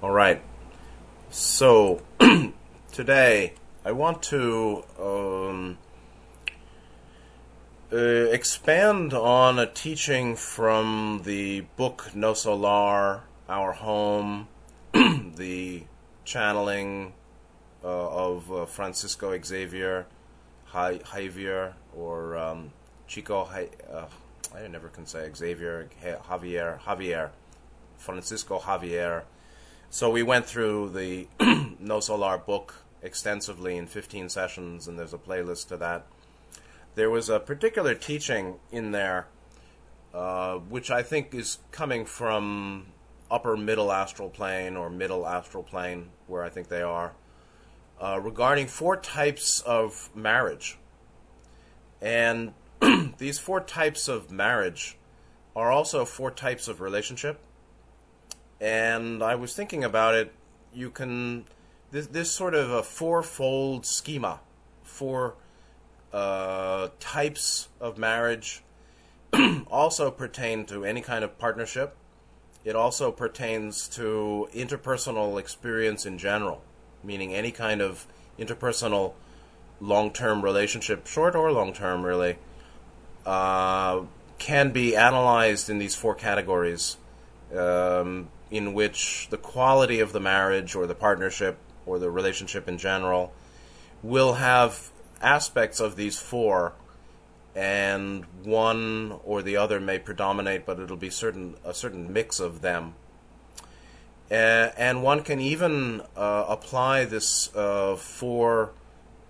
[0.00, 0.40] All right.
[1.28, 2.02] So
[2.92, 3.54] today
[3.84, 5.78] I want to um,
[7.92, 14.46] uh, expand on a teaching from the book Nosso Lar, Our Home,
[14.92, 15.82] the
[16.24, 17.12] channeling
[17.82, 20.06] uh, of uh, Francisco Xavier
[20.72, 22.70] Javier or um,
[23.08, 23.48] Chico.
[23.92, 24.04] Uh,
[24.54, 27.30] I never can say Xavier Javier Javier
[27.96, 29.24] Francisco Javier.
[29.90, 31.28] So we went through the
[31.82, 36.06] Nosso Lar book extensively in 15 sessions, and there's a playlist to that
[36.98, 39.28] there was a particular teaching in there,
[40.12, 42.86] uh, which I think is coming from
[43.30, 47.12] upper middle astral plane or middle astral plane, where I think they are,
[48.00, 50.76] uh, regarding four types of marriage.
[52.02, 52.54] And
[53.18, 54.98] these four types of marriage
[55.54, 57.38] are also four types of relationship.
[58.60, 60.32] And I was thinking about it.
[60.72, 61.44] You can
[61.90, 64.40] this, this sort of a fourfold schema,
[64.82, 65.34] four
[66.12, 68.62] uh, types of marriage
[69.70, 71.96] also pertain to any kind of partnership.
[72.64, 76.62] It also pertains to interpersonal experience in general,
[77.02, 78.06] meaning any kind of
[78.38, 79.14] interpersonal
[79.80, 82.36] long term relationship, short or long term, really,
[83.24, 84.00] uh,
[84.38, 86.96] can be analyzed in these four categories,
[87.56, 92.78] um, in which the quality of the marriage or the partnership or the relationship in
[92.78, 93.32] general
[94.02, 94.90] will have
[95.20, 96.72] aspects of these four,
[97.54, 102.60] and one or the other may predominate, but it'll be certain a certain mix of
[102.60, 102.94] them.
[104.30, 108.70] Uh, and one can even uh, apply this uh, four,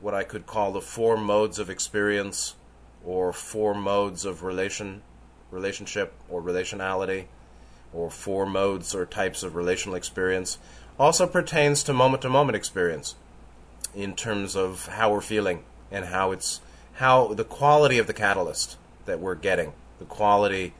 [0.01, 2.57] what I could call the four modes of experience,
[3.05, 5.03] or four modes of relation,
[5.51, 7.27] relationship or relationality,
[7.93, 10.59] or four modes or types of relational experience.
[10.99, 13.15] Also pertains to moment to moment experience
[13.95, 16.61] in terms of how we're feeling and how it's
[16.95, 20.75] how the quality of the catalyst that we're getting, the quality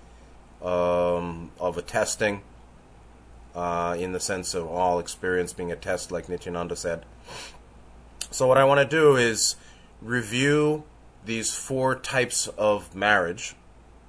[0.61, 2.43] um, of a testing,
[3.55, 7.05] uh, in the sense of all experience being a test, like Nityananda said.
[8.31, 9.57] So what I want to do is
[10.03, 10.85] review
[11.25, 13.55] these four types of marriage,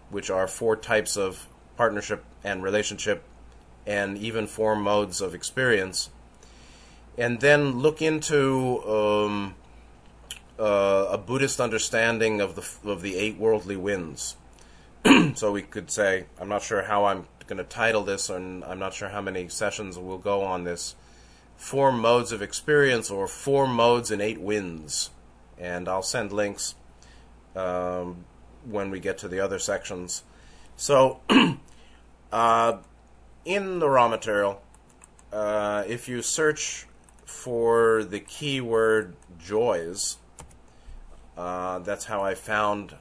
[0.09, 1.47] which are four types of
[1.79, 3.23] partnership and relationship,
[3.87, 6.09] and even four modes of experience,
[7.17, 9.55] and then look into um,
[10.59, 14.35] uh, a Buddhist understanding of the of the eight worldly winds.
[15.35, 18.79] so we could say, I'm not sure how I'm going to title this, and I'm
[18.79, 20.95] not sure how many sessions we'll go on this.
[21.55, 25.11] Four modes of experience, or four modes and eight winds,
[25.57, 26.75] and I'll send links
[27.55, 28.25] um,
[28.65, 30.23] when we get to the other sections.
[30.75, 31.21] So,
[32.31, 32.77] uh,
[33.45, 34.61] in the Ra material,
[35.31, 36.85] uh, if you search
[37.25, 40.17] for the keyword joys,
[41.37, 42.95] uh, that's how I found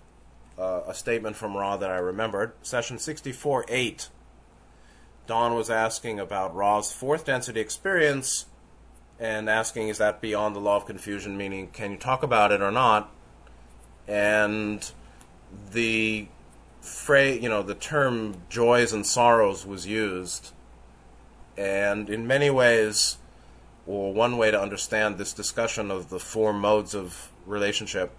[0.58, 2.52] uh, a statement from Ra that I remembered.
[2.62, 4.08] Session 64 8.
[5.26, 8.46] Don was asking about Ra's fourth density experience
[9.20, 11.36] and asking, is that beyond the law of confusion?
[11.36, 13.12] Meaning, can you talk about it or not?
[14.06, 14.90] And
[15.72, 16.28] the
[16.80, 20.52] phrase, you know, the term joys and sorrows was used.
[21.56, 23.18] And in many ways,
[23.86, 28.12] or one way to understand this discussion of the four modes of relationship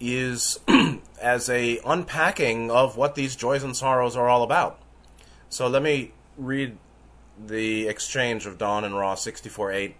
[0.00, 0.58] is
[1.20, 4.80] as a unpacking of what these joys and sorrows are all about.
[5.48, 6.78] So let me read
[7.38, 9.94] the exchange of Don and Ra 64.8.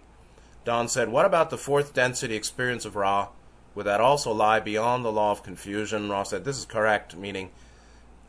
[0.65, 3.29] Don said, What about the fourth density experience of Ra?
[3.75, 6.09] Would that also lie beyond the law of confusion?
[6.09, 7.49] Ross said, This is correct, meaning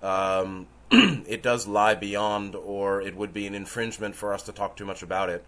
[0.02, 4.76] um, it does lie beyond, or it would be an infringement for us to talk
[4.76, 5.44] too much about it.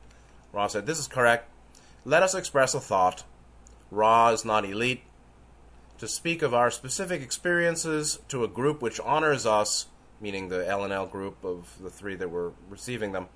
[0.52, 1.50] Ra said, This is correct.
[2.04, 3.24] Let us express a thought.
[3.90, 5.02] Ra is not elite,
[5.98, 9.86] to speak of our specific experiences to a group which honors us,
[10.20, 13.28] meaning the LNL group of the three that were receiving them,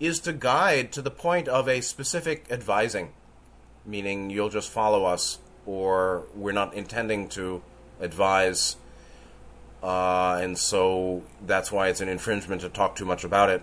[0.00, 3.12] is to guide to the point of a specific advising,
[3.84, 7.60] meaning you'll just follow us, or we're not intending to
[8.00, 8.76] advise,
[9.82, 13.62] uh, and so that's why it's an infringement to talk too much about it.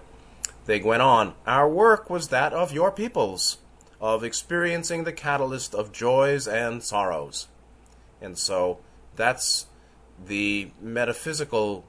[0.68, 3.58] They went on, Our work was that of your peoples,
[4.00, 7.48] of experiencing the catalyst of joys and sorrows.
[8.22, 8.78] And so
[9.16, 9.66] that's
[10.28, 11.86] the metaphysical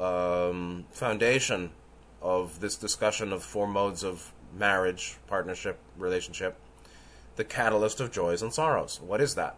[0.00, 1.72] um, foundation
[2.22, 6.56] of this discussion of four modes of marriage, partnership, relationship,
[7.36, 9.00] the catalyst of joys and sorrows.
[9.02, 9.56] What is that?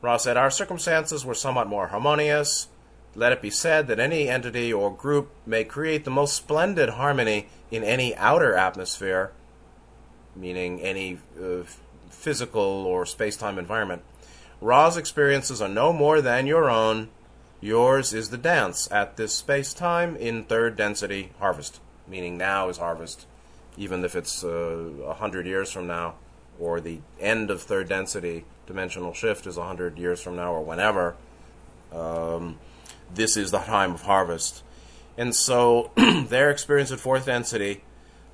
[0.00, 2.68] Ra said, Our circumstances were somewhat more harmonious.
[3.14, 7.46] Let it be said that any entity or group may create the most splendid harmony
[7.70, 9.32] in any outer atmosphere,
[10.34, 11.62] meaning any uh,
[12.10, 14.02] physical or space time environment.
[14.60, 17.08] Ra's experiences are no more than your own.
[17.60, 22.78] Yours is the dance at this space time in third density harvest, meaning now is
[22.78, 23.26] harvest,
[23.76, 26.14] even if it's uh, a uh, hundred years from now,
[26.58, 31.16] or the end of third density dimensional shift is hundred years from now, or whenever.
[31.92, 32.58] Um,
[33.12, 34.62] this is the time of harvest.
[35.16, 37.84] And so their experience at fourth density,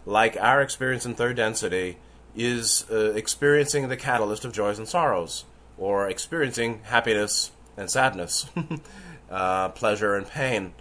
[0.06, 1.98] like our experience in third density,
[2.34, 5.44] is uh, experiencing the catalyst of joys and sorrows,
[5.76, 8.46] or experiencing happiness and sadness,
[9.30, 10.72] uh, pleasure and pain.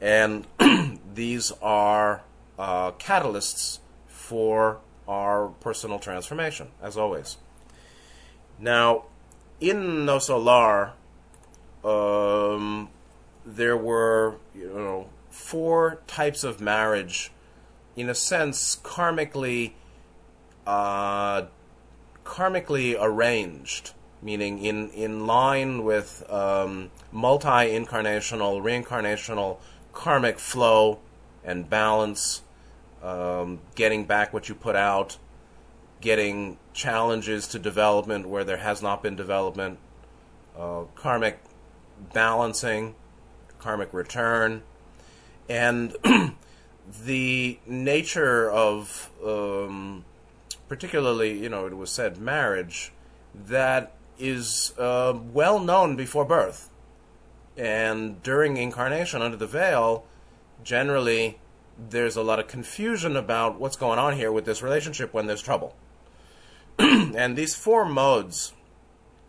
[0.00, 0.46] And
[1.14, 2.22] these are
[2.58, 3.78] uh, catalysts
[4.08, 7.36] for our personal transformation, as always.
[8.58, 9.04] Now,
[9.60, 10.94] in Nosso Lar,
[11.84, 12.88] um,
[13.44, 17.32] there were, you know, four types of marriage,
[17.96, 19.72] in a sense, karmically,
[20.66, 21.42] uh,
[22.24, 29.58] karmically arranged, meaning in in line with um, multi-incarnational, reincarnational,
[29.92, 31.00] karmic flow
[31.44, 32.42] and balance,
[33.02, 35.18] um, getting back what you put out,
[36.00, 39.78] getting challenges to development where there has not been development,
[40.58, 41.38] uh, karmic
[42.12, 42.94] balancing,
[43.58, 44.62] karmic return,
[45.48, 45.94] and
[47.04, 50.04] the nature of, um,
[50.68, 52.92] particularly, you know, it was said marriage,
[53.34, 56.68] that is uh, well known before birth.
[57.56, 60.04] And during incarnation under the veil,
[60.64, 61.38] generally
[61.78, 65.42] there's a lot of confusion about what's going on here with this relationship when there's
[65.42, 65.74] trouble.
[66.78, 68.52] and these four modes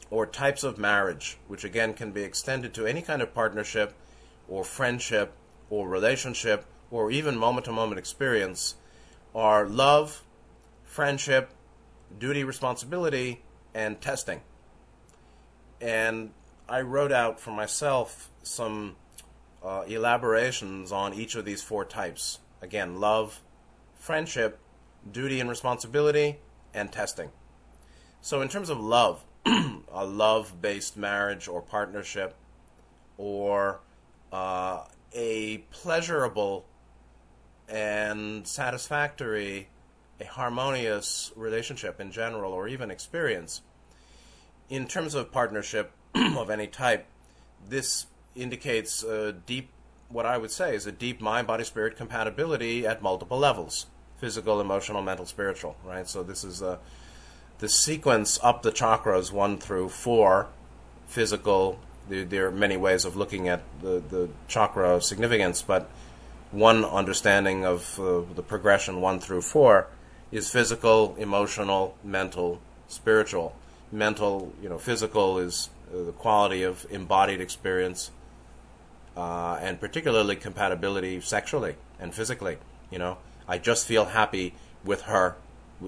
[0.09, 3.93] or types of marriage, which again can be extended to any kind of partnership
[4.47, 5.33] or friendship
[5.69, 8.75] or relationship or even moment to moment experience,
[9.33, 10.23] are love,
[10.83, 11.49] friendship,
[12.19, 13.41] duty, responsibility,
[13.73, 14.41] and testing.
[15.81, 16.31] And
[16.69, 18.95] I wrote out for myself some
[19.63, 22.39] uh, elaborations on each of these four types.
[22.61, 23.41] Again, love,
[23.95, 24.59] friendship,
[25.09, 26.37] duty and responsibility,
[26.73, 27.29] and testing.
[28.21, 32.35] So, in terms of love, a love based marriage or partnership,
[33.17, 33.79] or
[34.31, 36.65] uh, a pleasurable
[37.67, 39.67] and satisfactory,
[40.19, 43.61] a harmonious relationship in general, or even experience.
[44.69, 47.05] In terms of partnership of any type,
[47.67, 49.05] this indicates
[49.45, 49.69] deep,
[50.09, 53.87] what I would say is a deep mind body spirit compatibility at multiple levels
[54.23, 56.07] physical, emotional, mental, spiritual, right?
[56.07, 56.79] So this is a,
[57.59, 60.47] the sequence up the chakras one through four,
[61.07, 61.77] physical.
[62.07, 65.89] There, there, are many ways of looking at the, the chakra significance, but
[66.51, 69.87] one understanding of uh, the progression one through four
[70.31, 73.53] is physical, emotional, mental, spiritual.
[73.91, 78.09] Mental, you know, physical is uh, the quality of embodied experience
[79.15, 82.57] uh, and particularly compatibility sexually and physically.
[82.91, 83.17] You know,
[83.47, 85.35] I just feel happy with her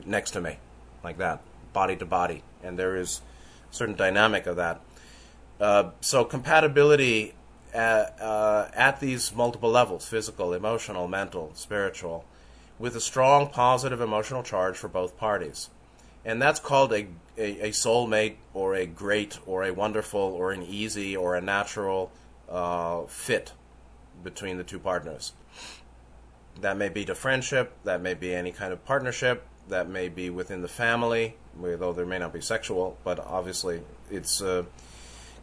[0.05, 0.57] next to me,
[1.03, 1.41] like that,
[1.73, 3.21] body to body, and there is
[3.71, 4.81] a certain dynamic of that.
[5.59, 7.33] Uh, so compatibility
[7.73, 12.25] at, uh, at these multiple levels physical, emotional, mental, spiritual
[12.79, 15.69] with a strong positive emotional charge for both parties.
[16.25, 17.07] And that's called a,
[17.37, 22.11] a, a soulmate or a great or a wonderful or an easy or a natural
[22.49, 23.53] uh, fit
[24.23, 25.33] between the two partners.
[26.61, 30.29] That may be to friendship, that may be any kind of partnership, that may be
[30.29, 34.65] within the family, though there may not be sexual, but obviously it's a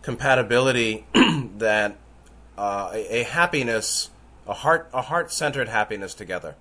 [0.01, 1.05] compatibility
[1.59, 1.97] that
[2.57, 4.11] uh, a, a, happiness,
[4.47, 6.55] a heart, a heart-centered happiness together.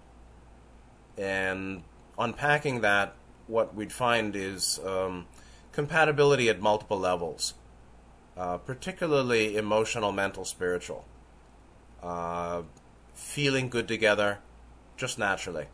[1.17, 1.83] And
[2.17, 3.15] unpacking that,
[3.47, 5.27] what we'd find is um,
[5.71, 7.53] compatibility at multiple levels
[8.37, 11.05] uh, particularly emotional, mental, spiritual.
[12.01, 12.63] Uh,
[13.13, 14.39] feeling good together
[14.97, 15.67] just naturally.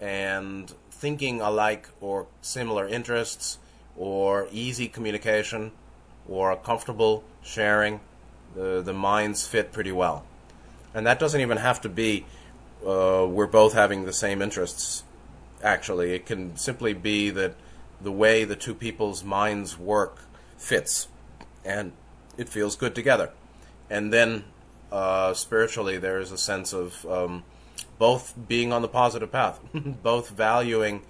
[0.00, 3.58] And thinking alike or similar interests
[3.96, 5.72] or easy communication
[6.28, 8.00] or comfortable sharing,
[8.54, 10.24] the, the minds fit pretty well.
[10.94, 12.24] And that doesn't even have to be
[12.84, 15.04] uh, we're both having the same interests,
[15.62, 16.14] actually.
[16.14, 17.54] It can simply be that
[18.00, 20.22] the way the two people's minds work
[20.56, 21.08] fits
[21.64, 21.92] and
[22.36, 23.30] it feels good together.
[23.88, 24.44] And then
[24.92, 27.44] uh, spiritually, there is a sense of um,
[27.98, 29.60] both being on the positive path,
[30.02, 31.02] both valuing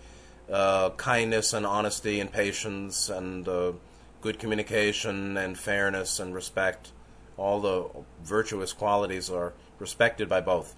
[0.50, 3.72] uh, kindness and honesty and patience and uh,
[4.20, 6.92] good communication and fairness and respect.
[7.36, 7.86] All the
[8.22, 10.74] virtuous qualities are respected by both.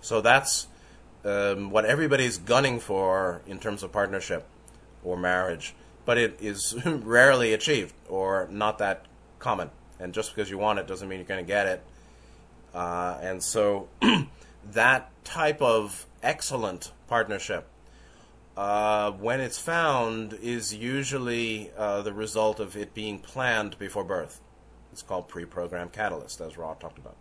[0.00, 0.66] So that's
[1.24, 4.46] um, what everybody's gunning for in terms of partnership
[5.04, 5.74] or marriage,
[6.04, 9.06] but it is rarely achieved or not that
[9.42, 9.70] common.
[10.00, 11.84] And just because you want it doesn't mean you're going to get it.
[12.74, 13.88] Uh, and so
[14.72, 17.68] that type of excellent partnership,
[18.56, 24.40] uh, when it's found, is usually uh, the result of it being planned before birth.
[24.92, 27.16] It's called pre programmed catalyst, as Ra talked about.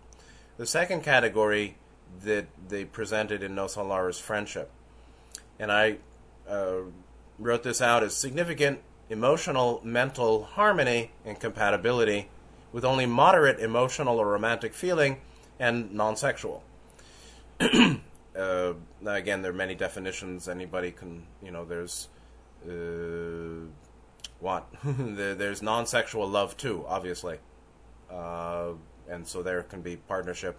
[0.58, 1.78] The second category
[2.24, 4.70] that they presented in Nosso Lar is friendship.
[5.58, 5.98] And I
[6.50, 6.82] uh,
[7.40, 8.80] wrote this out as significant
[9.12, 12.30] emotional mental harmony and compatibility
[12.72, 15.18] with only moderate emotional or romantic feeling
[15.60, 16.64] and non sexual.
[17.60, 18.74] uh,
[19.06, 20.48] again, there are many definitions.
[20.48, 22.08] Anybody can, you know, there's
[22.66, 23.68] uh,
[24.40, 24.68] what?
[24.84, 27.38] there's non sexual love too, obviously.
[28.10, 28.72] Uh,
[29.10, 30.58] and so there can be partnership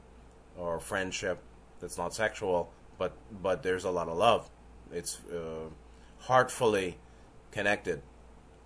[0.59, 1.39] or friendship
[1.81, 4.51] that's not sexual, but but there's a lot of love.
[4.93, 5.71] It's uh,
[6.19, 6.99] heartfully
[7.51, 8.03] connected.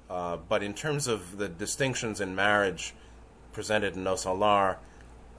[0.09, 2.95] Uh, but in terms of the distinctions in marriage
[3.53, 4.79] presented in Nosso Lar,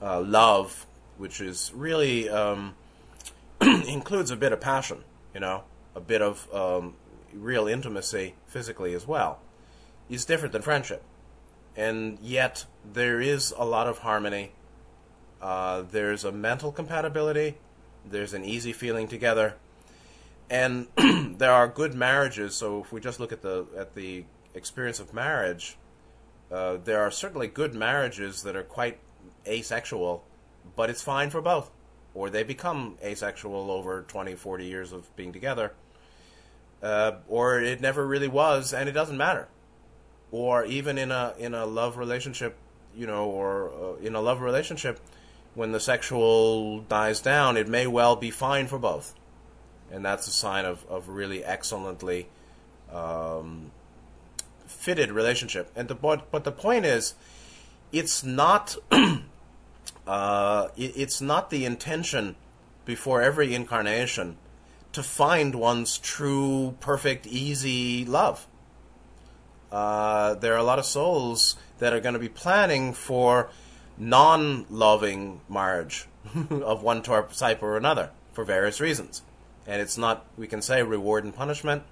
[0.01, 0.85] uh, love,
[1.17, 2.75] which is really um,
[3.61, 5.63] includes a bit of passion, you know,
[5.95, 6.95] a bit of um,
[7.33, 9.39] real intimacy physically as well,
[10.09, 11.03] is different than friendship.
[11.75, 14.51] And yet there is a lot of harmony.
[15.41, 17.57] Uh, there's a mental compatibility.
[18.03, 19.55] There's an easy feeling together
[20.49, 20.87] and
[21.37, 22.55] there are good marriages.
[22.55, 24.25] So if we just look at the at the
[24.57, 25.77] experience of marriage,
[26.51, 28.99] uh, there are certainly good marriages that are quite
[29.45, 30.23] asexual,
[30.75, 31.71] but it's fine for both,
[32.13, 35.73] or they become asexual over 20, 40 years of being together,
[36.81, 39.47] uh, or it never really was, and it doesn't matter,
[40.31, 42.55] or even in a in a love relationship,
[42.95, 44.99] you know, or uh, in a love relationship,
[45.57, 49.15] when the sexual dies down, it may well be fine for both.
[49.91, 52.27] And that's a sign of, of really excellently
[52.93, 53.71] um,
[54.87, 55.69] fitted relationship.
[55.75, 57.13] And the but, but the point is,
[57.91, 58.77] it's not
[60.07, 62.37] uh, it, it's not the intention
[62.85, 64.37] before every incarnation
[64.93, 68.47] to find one's true, perfect, easy love.
[69.73, 73.49] Uh, there are a lot of souls that are going to be planning for
[73.97, 76.07] non-loving marriage
[76.49, 79.21] of one type or another for various reasons
[79.67, 81.83] and it's not we can say reward and punishment,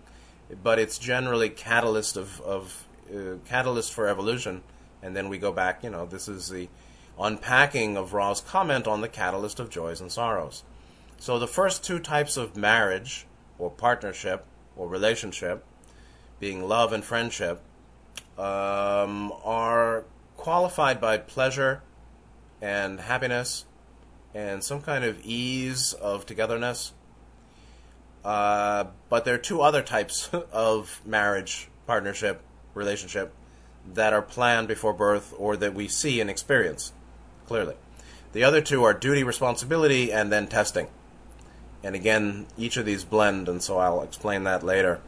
[0.64, 4.64] but it's generally catalyst of, of uh, catalyst for evolution.
[5.02, 5.84] And then we go back.
[5.84, 6.70] You know, this is the
[7.20, 10.64] unpacking of Ra's comment on the catalyst of joys and sorrows.
[11.18, 13.26] So the first two types of marriage
[13.58, 14.46] or partnership
[14.76, 15.64] or relationship,
[16.40, 17.62] being love and friendship,
[18.38, 20.04] um, are
[20.36, 21.82] qualified by pleasure
[22.62, 23.66] and happiness
[24.34, 26.92] and some kind of ease of togetherness
[28.26, 32.42] uh, but there are two other types of marriage, partnership,
[32.76, 33.34] relationship
[33.94, 36.94] that are planned before birth or that we see and experience
[37.48, 37.76] clearly.
[38.34, 40.88] The other two are duty, responsibility, and then testing.
[41.84, 45.00] And again, each of these blend, and so I'll explain that later.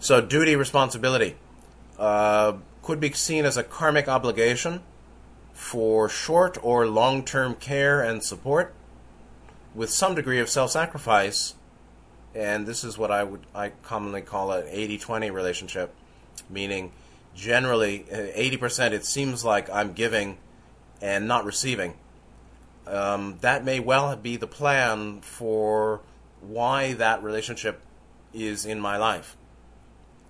[0.00, 1.36] So, duty, responsibility
[1.98, 4.82] uh, could be seen as a karmic obligation
[5.52, 8.74] for short or long term care and support
[9.74, 11.54] with some degree of self sacrifice
[12.34, 15.94] and this is what I would I commonly call an 80-20 relationship,
[16.48, 16.92] meaning
[17.34, 20.38] generally 80% uh, it seems like I'm giving
[21.00, 21.94] and not receiving.
[22.86, 26.00] Um, that may well be the plan for
[26.40, 27.80] why that relationship
[28.32, 29.36] is in my life.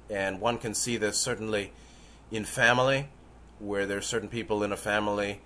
[0.09, 1.73] And one can see this certainly
[2.31, 3.09] in family,
[3.59, 5.41] where there's certain people in a family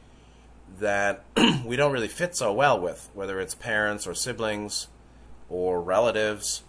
[0.80, 1.24] that
[1.64, 4.88] we don't really fit so well with, whether it's parents or siblings
[5.48, 6.62] or relatives,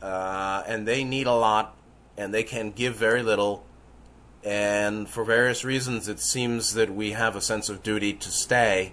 [0.00, 1.76] uh, and they need a lot,
[2.16, 3.64] and they can give very little.
[4.44, 8.92] And for various reasons, it seems that we have a sense of duty to stay,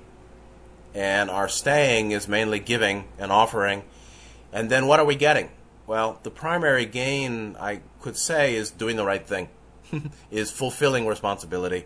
[0.93, 3.83] and our staying is mainly giving and offering.
[4.53, 5.49] And then what are we getting?
[5.88, 9.49] Well, the primary gain, I could say, is doing the right thing,
[10.31, 11.85] is fulfilling responsibility.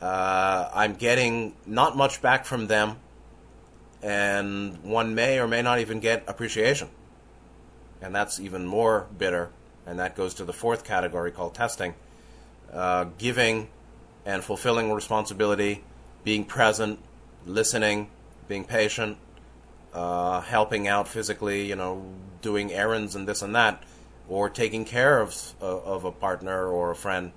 [0.00, 2.96] Uh, I'm getting not much back from them
[4.02, 6.88] and one may or may not even get appreciation.
[8.00, 9.50] And that's even more bitter,
[9.86, 11.94] and that goes to the fourth category called testing.
[12.72, 13.68] Uh, giving
[14.24, 15.84] and fulfilling responsibility,
[16.24, 16.98] being present,
[17.46, 18.10] listening,
[18.48, 19.16] being patient,
[19.94, 22.04] uh, helping out physically, you know,
[22.42, 23.82] doing errands and this and that,
[24.28, 27.30] or taking care of, uh, of a partner or a friend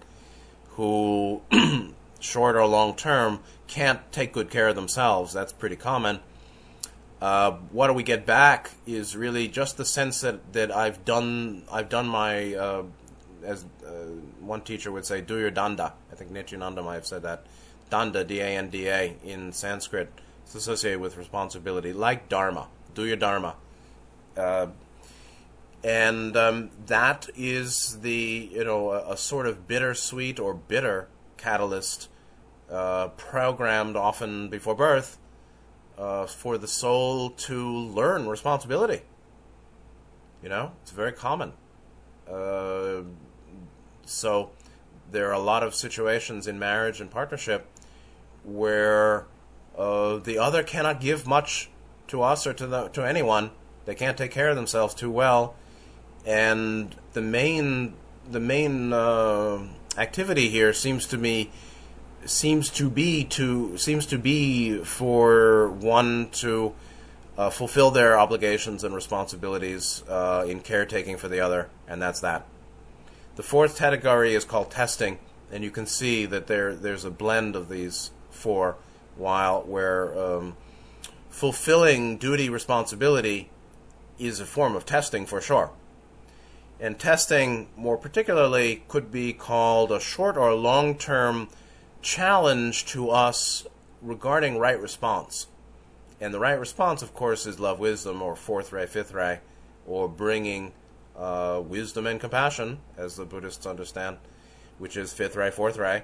[0.72, 1.41] who,
[2.20, 5.32] short or long term, can't take good care of themselves.
[5.32, 6.20] That's pretty common
[7.22, 11.64] Uh, what do we get back is really just the sense that, that I've done
[11.70, 12.84] I've done my uh,
[13.44, 13.90] as uh,
[14.40, 15.94] one teacher would say, do your danda.
[16.12, 17.46] I think Nityananda might have said that.
[17.92, 20.12] Danda, D-A-N-D-A, in Sanskrit.
[20.44, 22.68] It's associated with responsibility, like dharma.
[22.94, 23.56] Do your dharma.
[24.38, 24.68] Uh,
[25.84, 31.08] and um, that is the you know a, a, sort of bittersweet or bitter
[31.38, 32.10] catalyst
[32.70, 35.18] uh, programmed often before birth
[36.00, 39.01] uh, for the soul to learn responsibility.
[40.41, 41.51] You know, it's very common.
[42.27, 43.01] Uh,
[44.06, 44.51] so
[45.12, 47.68] there are a lot of situations in marriage and partnership
[48.46, 49.25] where
[49.77, 51.70] uh, the other cannot give much
[52.08, 53.51] to us or to the, to anyone.
[53.86, 55.56] They can't take care of themselves too well,
[56.25, 57.94] and the main
[58.29, 59.63] the main uh,
[59.98, 61.50] activity here seems to me
[62.26, 66.74] seems to be to seems to be for one to
[67.38, 72.46] uh, fulfill their obligations and responsibilities uh, in caretaking for the other, and that's that.
[73.36, 75.20] The fourth category is called testing,
[75.52, 78.76] and you can see that there there's a blend of these four,
[79.16, 80.58] while where um,
[81.30, 83.50] fulfilling duty responsibility
[84.18, 85.72] is a form of testing for sure.
[86.82, 91.50] And testing, more particularly, could be called a short or long term
[92.01, 93.65] challenge to us
[94.01, 95.48] regarding right response.
[96.22, 99.39] And the right response, of course, is love, wisdom, or fourth ray, fifth ray,
[99.88, 100.74] or bringing
[101.18, 104.18] uh, wisdom and compassion, as the Buddhists understand,
[104.77, 106.03] which is fifth ray, fourth ray,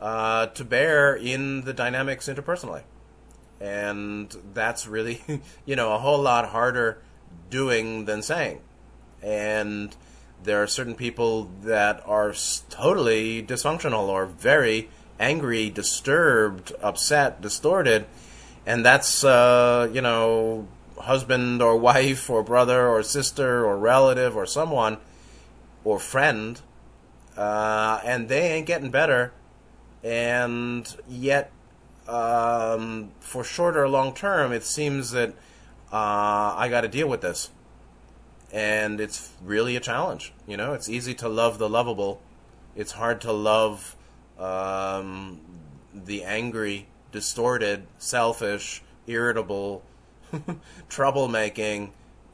[0.00, 2.82] uh, to bear in the dynamics interpersonally.
[3.60, 5.22] And that's really,
[5.66, 6.98] you know, a whole lot harder
[7.48, 8.60] doing than saying.
[9.22, 9.94] And
[10.42, 12.34] there are certain people that are
[12.68, 18.06] totally dysfunctional or very angry, disturbed, upset, distorted,
[18.64, 20.66] and that's uh, you know
[20.98, 24.98] husband or wife or brother or sister or relative or someone
[25.84, 26.60] or friend,
[27.36, 29.32] uh, and they ain't getting better,
[30.02, 31.52] and yet
[32.08, 35.30] um, for short or long term, it seems that
[35.92, 37.50] uh, I got to deal with this,
[38.52, 40.32] and it's really a challenge.
[40.46, 42.20] You know, it's easy to love the lovable,
[42.74, 43.95] it's hard to love
[44.38, 45.40] um,
[45.94, 49.82] the angry, distorted, selfish, irritable
[50.90, 51.90] troublemaking,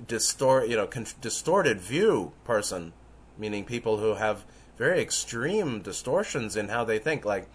[0.07, 2.93] distort, you know, con- distorted view person,
[3.39, 4.45] meaning people who have
[4.77, 7.25] very extreme distortions in how they think.
[7.25, 7.49] Like,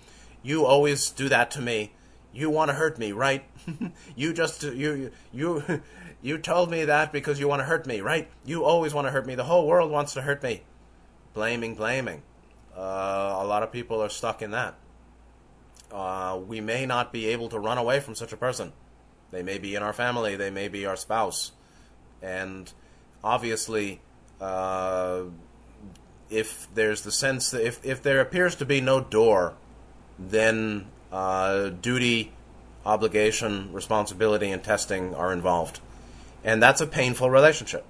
[0.43, 1.93] you always do that to me.
[2.33, 3.43] You want to hurt me, right?
[4.15, 5.81] you just you you
[6.21, 8.29] you told me that because you want to hurt me, right?
[8.45, 9.35] You always want to hurt me.
[9.35, 10.63] The whole world wants to hurt me.
[11.33, 12.21] Blaming, blaming.
[12.77, 14.75] Uh, a lot of people are stuck in that.
[15.91, 18.73] Uh, we may not be able to run away from such a person.
[19.31, 21.51] They may be in our family, they may be our spouse.
[22.21, 22.71] And
[23.23, 24.01] obviously,
[24.39, 25.23] uh,
[26.29, 29.55] if there's the sense that if, if there appears to be no door,
[30.19, 32.33] then uh, duty,
[32.85, 35.79] obligation, responsibility, and testing are involved.
[36.43, 37.85] And that's a painful relationship.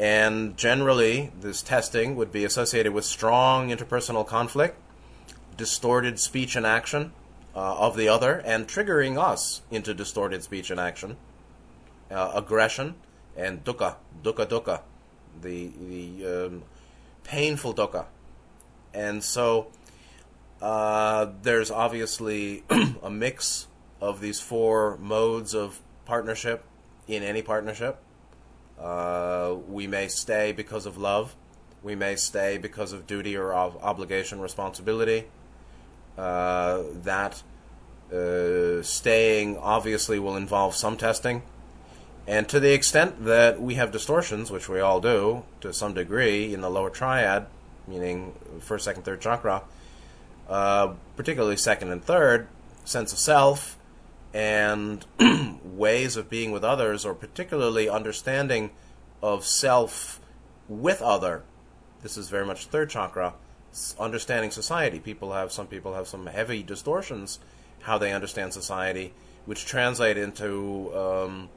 [0.00, 4.78] And generally, this testing would be associated with strong interpersonal conflict,
[5.58, 7.12] distorted speech and action,
[7.54, 11.18] uh, of the other and triggering us into distorted speech and action,
[12.10, 12.94] uh, aggression,
[13.36, 14.80] and dukkha, dukkha, dukkha,
[15.42, 16.62] the the um,
[17.24, 18.06] painful dukkha,
[18.94, 19.68] and so
[20.62, 22.64] uh, there's obviously
[23.02, 23.66] a mix
[24.00, 26.64] of these four modes of partnership
[27.06, 27.98] in any partnership.
[28.80, 31.36] Uh, we may stay because of love.
[31.82, 35.26] We may stay because of duty or ob- obligation, responsibility
[36.16, 37.42] uh, that
[38.12, 41.42] uh, staying obviously will involve some testing.
[42.26, 46.52] And to the extent that we have distortions, which we all do to some degree
[46.52, 47.46] in the lower triad,
[47.88, 49.62] meaning first, second, third chakra,
[50.48, 52.46] uh, particularly second and third,
[52.84, 53.76] sense of self
[54.32, 55.04] and
[55.64, 58.70] ways of being with others, or particularly understanding
[59.22, 60.20] of self
[60.68, 61.42] with other.
[62.02, 63.34] This is very much third chakra
[63.98, 64.98] understanding society.
[64.98, 67.38] People have some people have some heavy distortions
[67.82, 69.12] how they understand society,
[69.46, 71.48] which translate into um,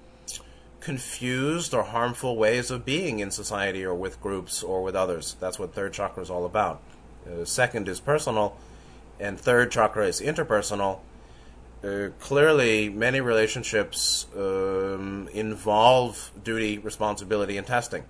[0.79, 5.35] confused or harmful ways of being in society or with groups or with others.
[5.39, 6.81] That's what third chakra is all about.
[7.25, 8.57] Uh, second is personal,
[9.19, 10.99] and third chakra is interpersonal.
[11.83, 18.05] Uh, clearly, many relationships um, involve duty, responsibility, and testing.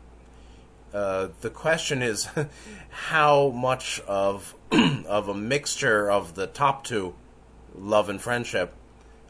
[0.93, 2.29] Uh, the question is
[2.91, 7.15] how much of of a mixture of the top two,
[7.75, 8.75] love and friendship,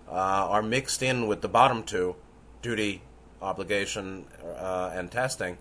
[0.09, 2.13] uh, are mixed in with the bottom two,
[2.61, 3.01] duty,
[3.41, 4.25] obligation,
[4.57, 5.57] uh, and testing,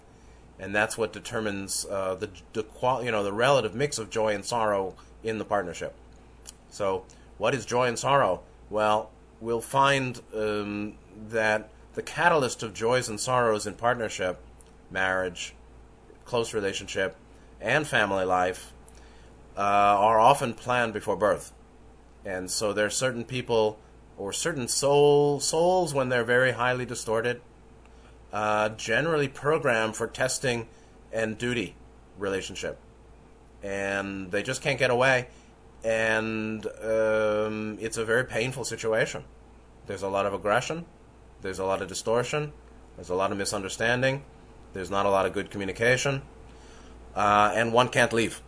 [0.58, 4.34] and that's what determines uh, the the qual- you know the relative mix of joy
[4.34, 5.94] and sorrow in the partnership.
[6.68, 7.04] So,
[7.38, 8.40] what is joy and sorrow?
[8.72, 10.94] Well, we'll find um,
[11.28, 14.40] that the catalyst of joys and sorrows in partnership,
[14.90, 15.54] marriage,
[16.24, 17.14] close relationship,
[17.60, 18.72] and family life
[19.58, 21.52] uh, are often planned before birth.
[22.24, 23.78] And so there are certain people
[24.16, 27.42] or certain soul souls when they're very highly distorted,
[28.32, 30.66] uh, generally programmed for testing
[31.12, 31.74] and duty
[32.18, 32.78] relationship,
[33.62, 35.26] and they just can't get away,
[35.84, 39.24] and um, it's a very painful situation.
[39.86, 40.86] There's a lot of aggression,
[41.40, 42.52] there's a lot of distortion,
[42.96, 44.24] there's a lot of misunderstanding,
[44.72, 46.22] there's not a lot of good communication,
[47.14, 48.40] uh, and one can't leave.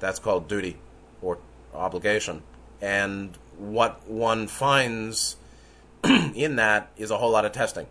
[0.00, 0.76] That's called duty
[1.22, 1.38] or
[1.72, 2.42] obligation.
[2.80, 5.36] And what one finds
[6.04, 7.86] in that is a whole lot of testing.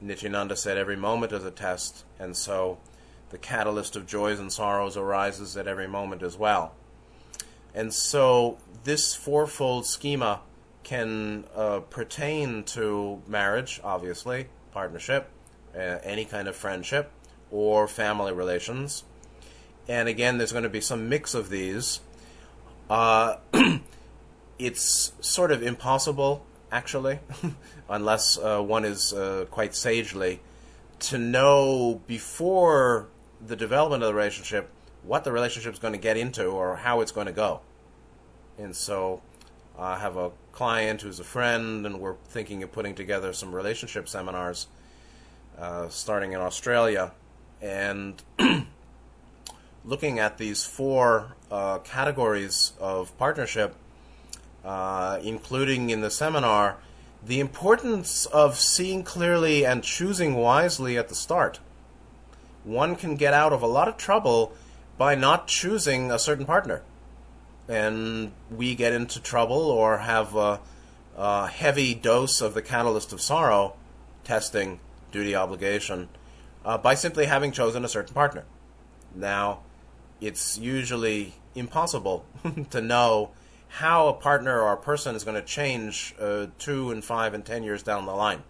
[0.00, 2.78] Nityananda said every moment is a test, and so
[3.30, 6.74] the catalyst of joys and sorrows arises at every moment as well.
[7.74, 10.40] And so this fourfold schema
[10.82, 15.28] can uh, pertain to marriage, obviously, partnership,
[15.74, 17.10] uh, any kind of friendship,
[17.50, 19.04] or family relations.
[19.88, 22.00] And again, there's going to be some mix of these.
[22.90, 23.36] Uh,
[24.58, 27.20] it's sort of impossible, actually,
[27.88, 30.40] unless uh, one is uh, quite sagely,
[30.98, 33.08] to know before
[33.44, 34.70] the development of the relationship
[35.04, 37.60] what the relationship is going to get into or how it's going to go.
[38.58, 39.22] And so
[39.78, 44.08] I have a client who's a friend, and we're thinking of putting together some relationship
[44.08, 44.66] seminars
[45.58, 47.12] uh, starting in Australia.
[47.60, 48.22] And
[49.84, 53.74] looking at these four uh, categories of partnership,
[54.64, 56.76] uh, including in the seminar,
[57.24, 61.60] the importance of seeing clearly and choosing wisely at the start.
[62.64, 64.52] One can get out of a lot of trouble
[65.02, 66.80] by not choosing a certain partner.
[67.68, 70.60] And we get into trouble or have a,
[71.16, 73.74] a heavy dose of the catalyst of sorrow,
[74.22, 74.78] testing,
[75.10, 76.08] duty, obligation,
[76.64, 78.44] uh, by simply having chosen a certain partner.
[79.12, 79.62] Now,
[80.20, 82.24] it's usually impossible
[82.70, 83.32] to know
[83.70, 87.44] how a partner or a person is going to change uh, two and five and
[87.44, 88.44] ten years down the line.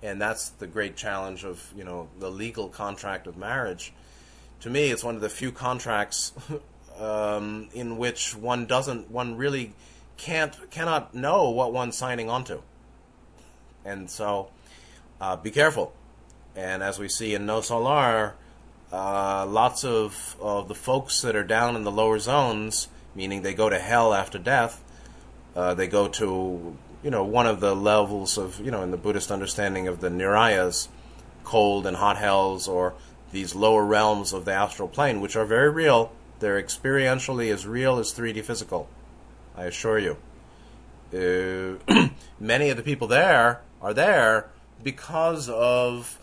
[0.00, 3.92] And that's the great challenge of you know the legal contract of marriage.
[4.64, 6.32] To me, it's one of the few contracts
[6.98, 9.74] um, in which one doesn't, one really
[10.16, 12.62] can't, cannot know what one's signing onto.
[13.84, 14.48] And so,
[15.20, 15.92] uh, be careful.
[16.56, 18.36] And as we see in Nosso Lar,
[18.90, 23.52] uh, lots of, of the folks that are down in the lower zones, meaning they
[23.52, 24.82] go to hell after death,
[25.54, 28.96] uh, they go to, you know, one of the levels of, you know, in the
[28.96, 30.88] Buddhist understanding of the nirayas,
[31.44, 32.94] cold and hot hells, or
[33.34, 36.10] these lower realms of the astral plane, which are very real.
[36.40, 38.88] They're experientially as real as 3D physical,
[39.54, 40.16] I assure you.
[41.12, 42.08] Uh,
[42.40, 44.48] many of the people there are there
[44.82, 46.18] because of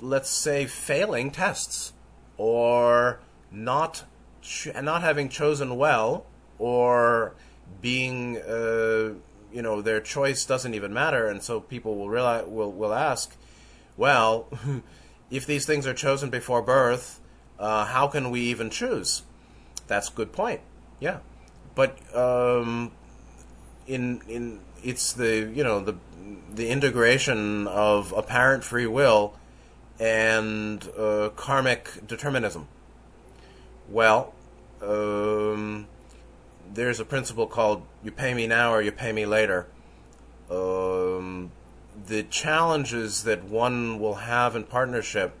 [0.00, 1.92] let's say, failing tests
[2.36, 4.04] or not
[4.42, 6.24] ch- not having chosen well
[6.58, 7.34] or
[7.80, 9.12] being uh,
[9.52, 13.36] you know their choice doesn't even matter and so people will realize will will ask
[13.96, 14.48] well
[15.30, 17.20] if these things are chosen before birth
[17.58, 19.22] uh, how can we even choose
[19.86, 20.60] that's a good point
[20.98, 21.18] yeah
[21.74, 22.92] but um,
[23.86, 25.96] in in it's the you know the
[26.52, 29.34] the integration of apparent free will
[29.98, 32.66] and uh, karmic determinism.
[33.88, 34.34] Well,
[34.82, 35.86] um,
[36.72, 39.66] there's a principle called you pay me now or you pay me later.
[40.50, 41.52] Um,
[42.10, 45.32] the challenges that one will have in partnership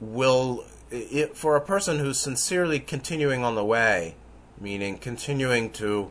[0.00, 4.16] will, it, for a person who's sincerely continuing on the way,
[4.60, 6.10] meaning continuing to,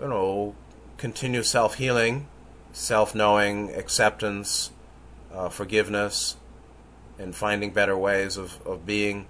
[0.00, 0.54] you know,
[0.96, 2.26] continue self healing,
[2.72, 4.70] self knowing, acceptance,
[5.30, 6.36] uh, forgiveness,
[7.18, 9.26] and finding better ways of, of being,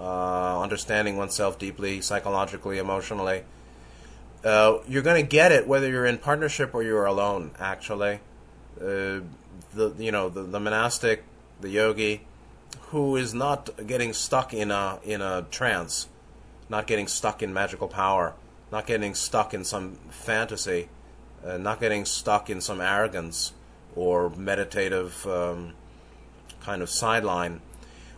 [0.00, 3.44] uh, understanding oneself deeply, psychologically, emotionally.
[4.42, 7.52] Uh, you're going to get it whether you're in partnership or you're alone.
[7.60, 8.18] Actually,
[8.82, 9.20] uh,
[9.74, 11.24] the you know the, the monastic,
[11.60, 12.22] the yogi,
[12.88, 16.08] who is not getting stuck in a in a trance,
[16.68, 18.34] not getting stuck in magical power,
[18.70, 20.88] not getting stuck in some fantasy,
[21.44, 23.52] uh, not getting stuck in some arrogance
[23.94, 25.74] or meditative um,
[26.60, 27.60] kind of sideline,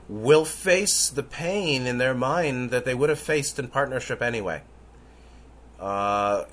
[0.09, 4.63] will face the pain in their mind that they would have faced in partnership anyway.
[5.81, 6.45] Uh,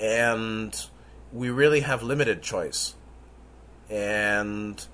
[0.00, 0.86] and
[1.32, 2.94] we really have limited choice.
[3.90, 4.84] And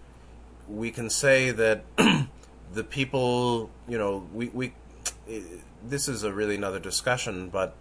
[0.69, 1.85] we can say that
[2.73, 4.73] the people, you know, we, we
[5.85, 7.75] this is a really another discussion, but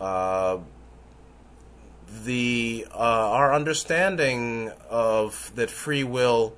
[0.00, 0.58] uh,
[2.24, 6.54] the uh, our understanding of that free will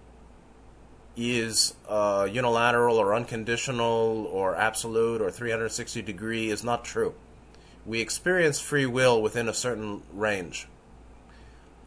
[1.16, 7.14] is uh, unilateral or unconditional or absolute or 360 degree is not true.
[7.84, 10.68] We experience free will within a certain range.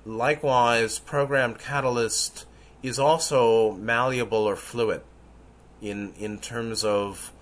[0.05, 2.45] Likewise, programmed catalyst
[2.83, 5.01] is also malleable or fluid
[5.81, 7.33] in in terms of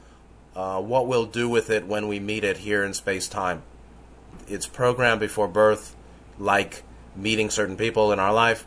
[0.56, 3.63] uh, what we'll do with it when we meet it here in space time.
[4.47, 5.95] It's programmed before birth,
[6.39, 6.84] like
[7.15, 8.65] meeting certain people in our life,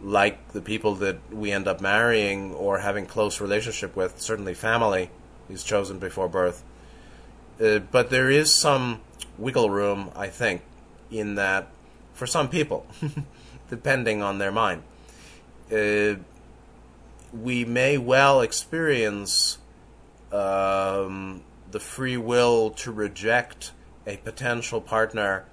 [0.00, 4.20] like the people that we end up marrying or having close relationship with.
[4.20, 5.10] Certainly, family
[5.50, 6.62] is chosen before birth.
[7.60, 9.00] Uh, but there is some
[9.36, 10.62] wiggle room, I think,
[11.10, 11.68] in that
[12.12, 12.86] for some people,
[13.70, 14.82] depending on their mind.
[15.72, 16.16] Uh,
[17.32, 19.58] we may well experience
[20.30, 23.72] um, the free will to reject
[24.06, 25.44] a potential partner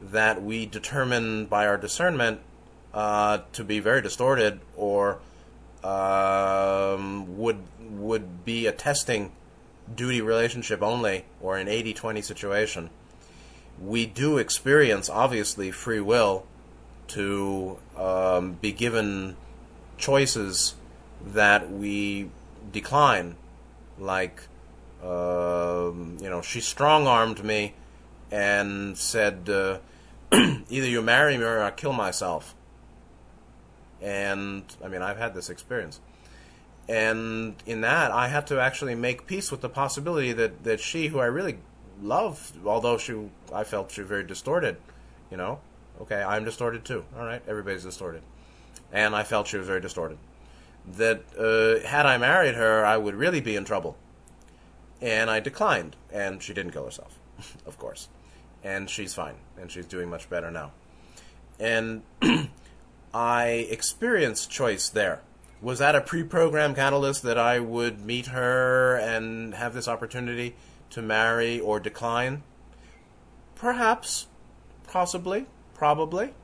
[0.00, 2.40] that we determine by our discernment
[2.94, 5.18] uh, to be very distorted or
[5.84, 9.32] um, would would be a testing
[9.94, 12.90] duty relationship only or an 80-20 situation
[13.80, 16.46] we do experience obviously free will
[17.08, 19.36] to um, be given
[19.98, 20.74] choices
[21.24, 22.30] that we
[22.72, 23.36] decline.
[23.98, 24.42] Like,
[25.02, 27.74] um, you know, she strong armed me
[28.30, 29.78] and said, uh,
[30.32, 32.54] either you marry me or I kill myself.
[34.00, 36.00] And, I mean, I've had this experience.
[36.88, 41.08] And in that, I had to actually make peace with the possibility that, that she,
[41.08, 41.58] who I really
[42.02, 43.14] loved, although she,
[43.52, 44.76] I felt she was very distorted,
[45.30, 45.60] you know,
[46.00, 47.04] okay, I'm distorted too.
[47.16, 48.22] All right, everybody's distorted.
[48.92, 50.18] And I felt she was very distorted
[50.96, 53.96] that uh, had I married her, I would really be in trouble.
[55.00, 57.18] And I declined, and she didn't kill herself,
[57.66, 58.08] of course.
[58.62, 60.72] And she's fine, and she's doing much better now.
[61.58, 62.02] And
[63.14, 65.22] I experienced choice there.
[65.62, 70.54] Was that a pre programmed catalyst that I would meet her and have this opportunity
[70.90, 72.42] to marry or decline?
[73.54, 74.26] Perhaps,
[74.86, 76.34] possibly, probably.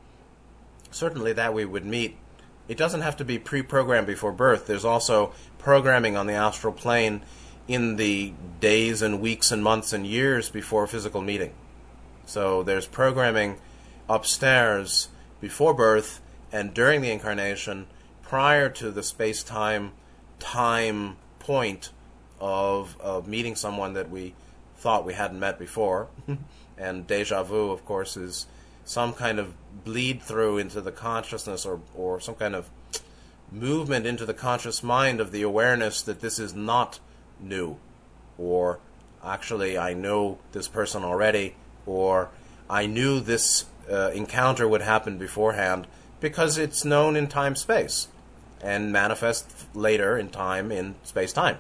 [0.91, 2.17] Certainly that we would meet
[2.69, 4.67] it doesn't have to be pre-programmed before birth.
[4.67, 7.23] There's also programming on the astral plane
[7.69, 11.53] in the days and weeks and months and years before physical meeting.
[12.27, 13.59] So there's programming
[14.09, 15.09] upstairs
[15.41, 16.21] before birth
[16.53, 17.87] and during the incarnation
[18.23, 19.93] prior to the space-time
[20.39, 21.91] time point
[22.41, 24.35] of, of meeting someone that we
[24.77, 26.09] thought we hadn't met before.
[26.79, 28.47] and deja vu, of course, is
[28.85, 32.69] some kind of bleed through into the consciousness or, or some kind of
[33.51, 37.01] movement into the conscious mind of the awareness that this is not
[37.41, 37.77] new.
[38.39, 38.79] Or
[39.25, 41.55] actually I know this person already.
[41.85, 42.31] Or
[42.69, 45.87] I knew this uh, encounter would happen beforehand
[46.21, 48.09] because it's known in time space
[48.61, 51.59] and manifests later in time in space time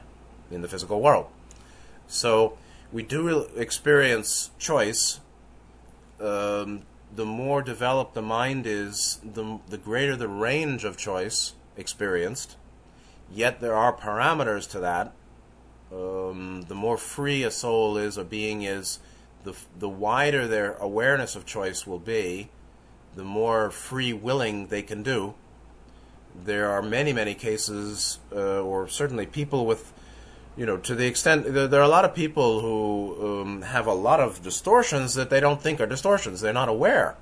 [0.50, 1.26] in the physical world.
[2.09, 2.56] So
[2.92, 5.20] we do experience choice
[6.20, 6.82] um,
[7.14, 12.56] the more developed the mind is, the, the greater the range of choice experienced.
[13.32, 15.12] Yet there are parameters to that.
[15.92, 18.98] Um, the more free a soul is, a being is,
[19.44, 22.50] the, the wider their awareness of choice will be,
[23.14, 25.35] the more free willing they can do.
[26.44, 29.92] There are many, many cases, uh, or certainly people with
[30.57, 33.92] you know, to the extent there, are a lot of people who um, have a
[33.92, 36.40] lot of distortions that they don't think are distortions.
[36.40, 37.16] They're not aware.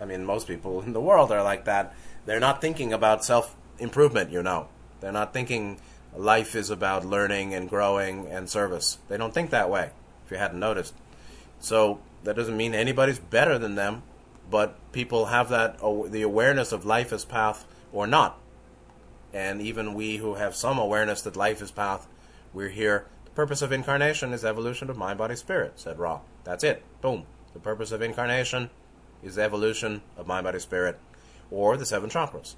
[0.00, 1.94] I mean, most people in the world are like that.
[2.26, 4.68] They're not thinking about self improvement, you know.
[5.00, 5.78] They're not thinking
[6.16, 8.98] life is about learning and growing and service.
[9.08, 9.90] They don't think that way,
[10.24, 10.94] if you hadn't noticed.
[11.60, 14.02] So that doesn't mean anybody's better than them,
[14.50, 15.78] but people have that
[16.10, 18.38] the awareness of life as path or not.
[19.32, 22.08] And even we who have some awareness that life is path
[22.56, 23.06] we're here.
[23.26, 26.20] The purpose of incarnation is evolution of mind, body, spirit, said Ra.
[26.44, 26.82] That's it.
[27.02, 27.26] Boom.
[27.52, 28.70] The purpose of incarnation
[29.22, 30.98] is evolution of mind, body, spirit,
[31.50, 32.54] or the seven chakras,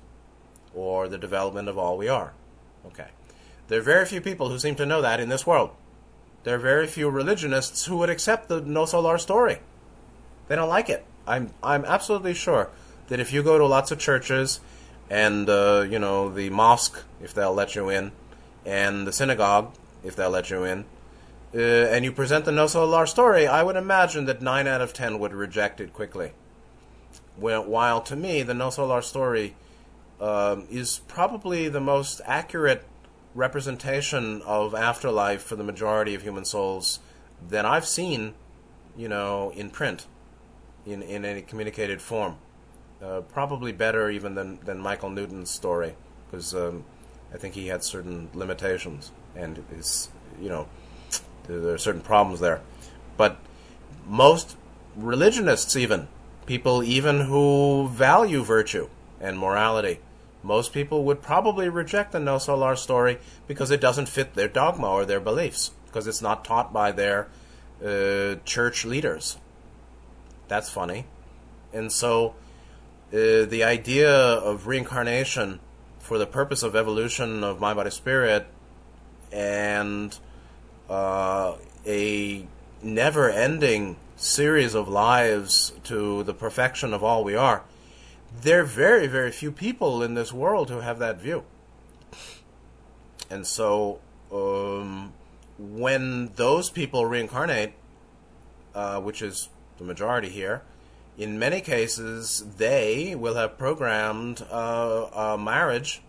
[0.73, 2.33] or the development of all we are.
[2.87, 3.09] Okay.
[3.67, 5.71] There are very few people who seem to know that in this world.
[6.45, 9.59] There are very few religionists who would accept the Nosso Lar story.
[10.47, 11.05] They don't like it.
[11.27, 12.71] I'm I'm absolutely sure
[13.09, 14.61] that if you go to lots of churches
[15.11, 18.13] and uh, you know the mosque, if they'll let you in,
[18.65, 20.85] and the synagogue, if they'll let you in,
[21.55, 24.93] uh, and you present the Nosso Lar story, I would imagine that 9 out of
[24.93, 26.33] 10 would reject it quickly.
[27.37, 29.55] While to me, the Nosso Lar story
[30.21, 32.85] um, is probably the most accurate
[33.35, 36.99] representation of afterlife for the majority of human souls
[37.49, 38.35] that I've seen,
[38.97, 40.07] you know, in print,
[40.85, 42.37] in, in any communicated form.
[43.01, 45.95] Uh, probably better even than, than Michael Newton's story,
[46.27, 46.85] because um,
[47.33, 49.65] I think he had certain limitations and
[50.41, 50.69] you know,
[51.47, 52.61] there are certain problems there.
[53.17, 53.39] But
[54.07, 54.57] most
[54.97, 56.09] religionists, even
[56.47, 58.89] people even who value virtue
[59.21, 60.01] and morality,
[60.43, 64.89] most people would probably reject the Nosso Lar story because it doesn't fit their dogma
[64.89, 67.29] or their beliefs, because it's not taught by their
[67.85, 69.37] uh, church leaders.
[70.49, 71.07] That's funny.
[71.73, 72.35] And so
[73.13, 75.61] uh, the idea of reincarnation
[75.99, 78.47] for the purpose of evolution of mind, body, spirit,
[79.33, 80.19] and
[80.89, 81.55] uh,
[81.87, 82.47] a
[82.83, 87.63] never ending series of lives to the perfection of all we are
[88.43, 91.45] there are very, very few people in this world who have that view.
[93.31, 94.01] And so,
[94.33, 95.13] um,
[95.59, 97.73] when those people reincarnate,
[98.75, 100.63] uh, which is the majority here,
[101.17, 106.01] in many cases, they will have programmed uh, a marriage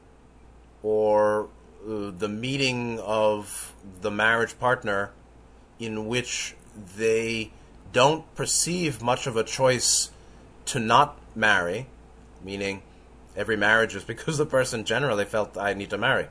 [0.83, 1.49] or
[1.85, 5.11] the meeting of the marriage partner
[5.79, 6.55] in which
[6.97, 7.51] they
[7.93, 10.11] don't perceive much of a choice
[10.65, 11.87] to not marry
[12.43, 12.81] meaning
[13.35, 16.27] every marriage is because the person generally felt I need to marry.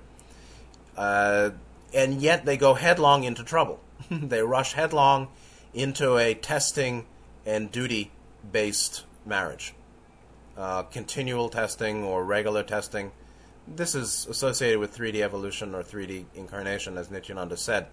[0.96, 1.50] Uh,
[1.94, 3.80] and yet they go headlong into trouble.
[4.11, 5.28] they rush headlong
[5.72, 7.06] into a testing
[7.46, 8.11] and duty
[8.50, 9.74] based marriage.
[10.56, 13.12] Uh, continual testing or regular testing.
[13.74, 17.87] This is associated with 3D evolution or 3D incarnation, as Nityananda said.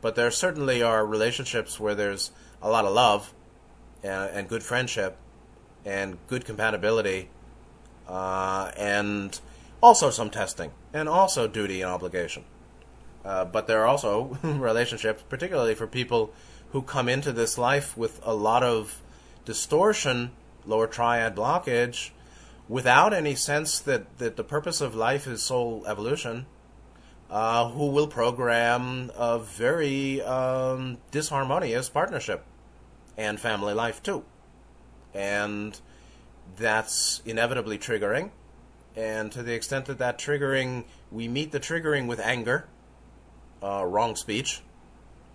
[0.00, 2.30] But there certainly are relationships where there's
[2.62, 3.32] a lot of love
[4.02, 5.16] and, uh, and good friendship
[5.84, 7.28] and good compatibility
[8.08, 9.40] uh, and
[9.82, 12.44] also some testing, and also duty and obligation.
[13.24, 16.32] Uh, but there are also relationships, particularly for people
[16.72, 19.00] who come into this life with a lot of
[19.44, 20.32] distortion,
[20.66, 22.10] lower triad blockage,
[22.70, 26.46] without any sense that, that the purpose of life is soul evolution,
[27.28, 32.44] uh, who will program a very um, disharmonious partnership
[33.18, 34.24] and family life too.
[35.12, 35.78] And
[36.56, 38.30] that's inevitably triggering.
[38.94, 42.68] And to the extent that that triggering, we meet the triggering with anger,
[43.64, 44.62] uh, wrong speech,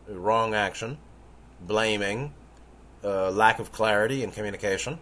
[0.08, 1.00] wrong action,
[1.60, 2.34] blaming,
[3.04, 5.00] uh, lack of clarity in communication,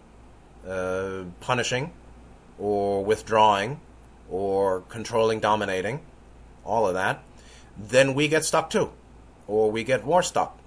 [0.66, 1.92] uh, punishing,
[2.58, 3.80] or withdrawing,
[4.30, 6.00] or controlling, dominating,
[6.64, 7.22] all of that,
[7.76, 8.90] then we get stuck too,
[9.46, 10.58] or we get more stuck.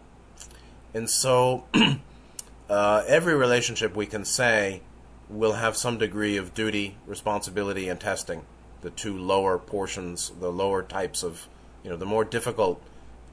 [0.93, 1.65] And so,
[2.69, 4.81] uh, every relationship we can say
[5.29, 8.43] will have some degree of duty, responsibility, and testing.
[8.81, 11.47] The two lower portions, the lower types of,
[11.83, 12.81] you know, the more difficult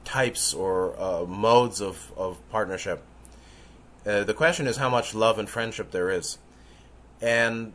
[0.03, 3.03] types or uh, modes of, of partnership.
[4.05, 6.37] Uh, the question is how much love and friendship there is.
[7.21, 7.73] And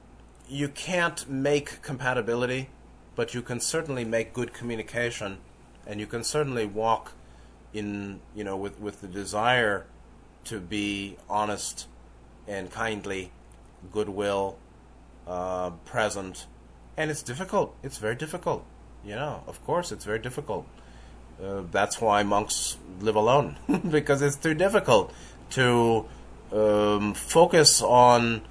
[0.50, 2.68] you can't make compatibility,
[3.14, 5.38] but you can certainly make good communication,
[5.86, 7.12] and you can certainly walk
[7.72, 9.86] in, you know, with, with the desire
[10.44, 11.86] to be honest
[12.48, 13.30] and kindly
[13.92, 14.58] goodwill,
[15.26, 16.46] uh, present,
[16.96, 17.76] and it's difficult.
[17.82, 18.64] It's very difficult.
[19.04, 20.66] You know, of course, it's very difficult.
[21.42, 23.56] Uh, that's why monks live alone
[23.90, 25.12] because it's too difficult
[25.50, 26.04] to
[26.52, 28.42] um, focus on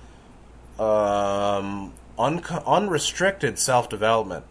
[0.79, 4.45] um, un- unrestricted self development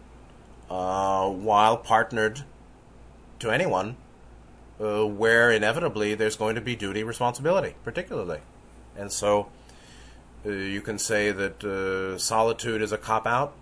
[0.69, 2.43] uh, while partnered
[3.39, 3.95] to anyone,
[4.79, 8.39] uh, where inevitably there's going to be duty responsibility, particularly.
[8.95, 9.47] And so
[10.45, 13.53] uh, you can say that uh, solitude is a cop out.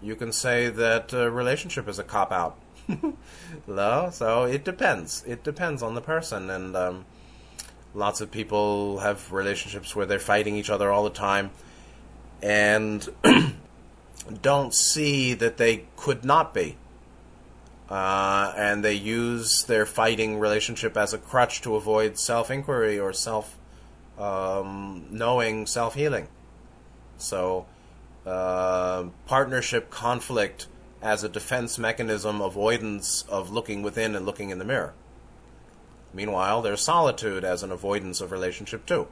[0.00, 2.58] You can say that uh, relationship is a cop out.
[3.66, 5.22] no, so it depends.
[5.26, 7.04] It depends on the person, and um,
[7.94, 11.50] lots of people have relationships where they're fighting each other all the time,
[12.42, 13.08] and
[14.42, 16.76] don't see that they could not be.
[17.88, 23.14] Uh, and they use their fighting relationship as a crutch to avoid self inquiry or
[23.14, 23.56] self
[24.18, 26.28] um, knowing self healing.
[27.16, 27.66] So,
[28.26, 30.66] uh, partnership conflict
[31.00, 34.92] as a defense mechanism, avoidance of looking within and looking in the mirror.
[36.12, 39.08] Meanwhile, there's solitude as an avoidance of relationship too,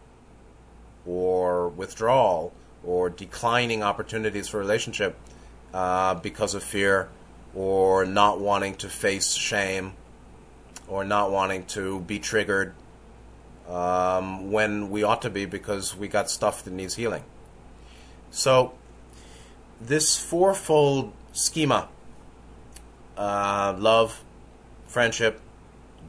[1.07, 2.53] or withdrawal,
[2.87, 5.19] or declining opportunities for relationship
[5.75, 7.09] uh, because of fear,
[7.55, 9.93] or not wanting to face shame,
[10.89, 12.75] or not wanting to be triggered
[13.69, 17.25] um, when we ought to be because we got stuff that needs healing.
[18.31, 18.75] So,
[19.81, 21.89] this fourfold schema
[23.17, 24.23] uh, love,
[24.87, 25.41] friendship,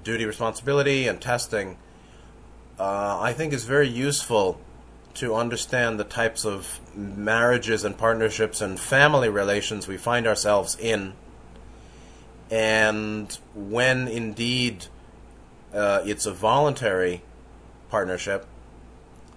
[0.04, 1.78] duty, responsibility, and testing
[2.80, 4.60] uh, I think is very useful
[5.18, 11.14] to understand the types of marriages and partnerships and family relations we find ourselves in.
[12.52, 14.86] And when indeed
[15.74, 17.24] uh, it's a voluntary
[17.90, 18.46] partnership,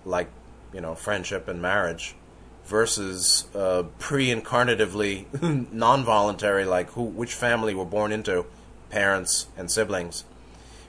[0.04, 0.28] like,
[0.72, 2.14] you know, friendship and marriage,
[2.66, 8.44] versus uh, pre-incarnatively non-voluntary, like who, which family we're born into,
[8.90, 10.24] parents and siblings.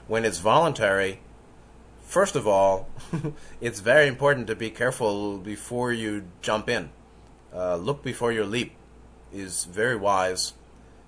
[0.07, 1.21] When it's voluntary,
[2.12, 2.89] first of all,
[3.62, 6.89] it's very important to be careful before you jump in.
[7.55, 8.74] Uh, look before you leap
[9.34, 10.53] is very wise,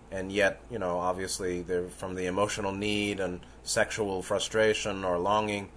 [0.10, 5.68] and yet, you know, obviously, they're from the emotional need and sexual frustration or longing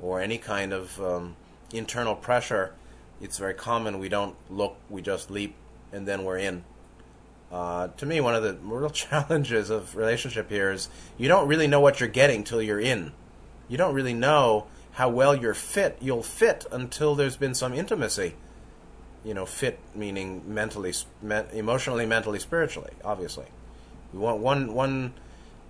[0.00, 1.36] or any kind of um,
[1.72, 2.74] internal pressure.
[3.20, 5.54] It's very common we don't look, we just leap,
[5.92, 6.64] and then we're in.
[7.52, 11.68] Uh, to me, one of the real challenges of relationship here is you don't really
[11.68, 13.12] know what you're getting till you're in.
[13.68, 15.98] You don't really know how well you're fit.
[16.00, 18.34] You'll fit until there's been some intimacy.
[19.24, 22.90] You know, fit meaning mentally, me- emotionally, mentally, spiritually.
[23.04, 23.46] Obviously,
[24.12, 25.14] we want one one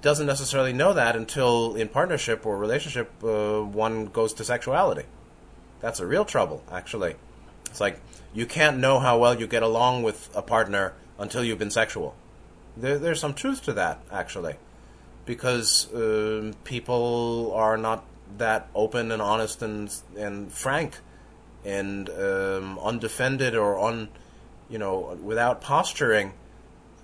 [0.01, 5.05] doesn't necessarily know that until in partnership or relationship uh, one goes to sexuality.
[5.81, 7.15] That's a real trouble, actually.
[7.67, 8.01] It's like
[8.35, 12.15] you can't know how well you get along with a partner until you've been sexual.
[12.77, 14.55] There, there's some truth to that, actually,
[15.27, 18.05] because uh, people are not
[18.39, 20.99] that open and honest and and frank
[21.65, 24.09] and um, undefended or on
[24.69, 26.33] you know without posturing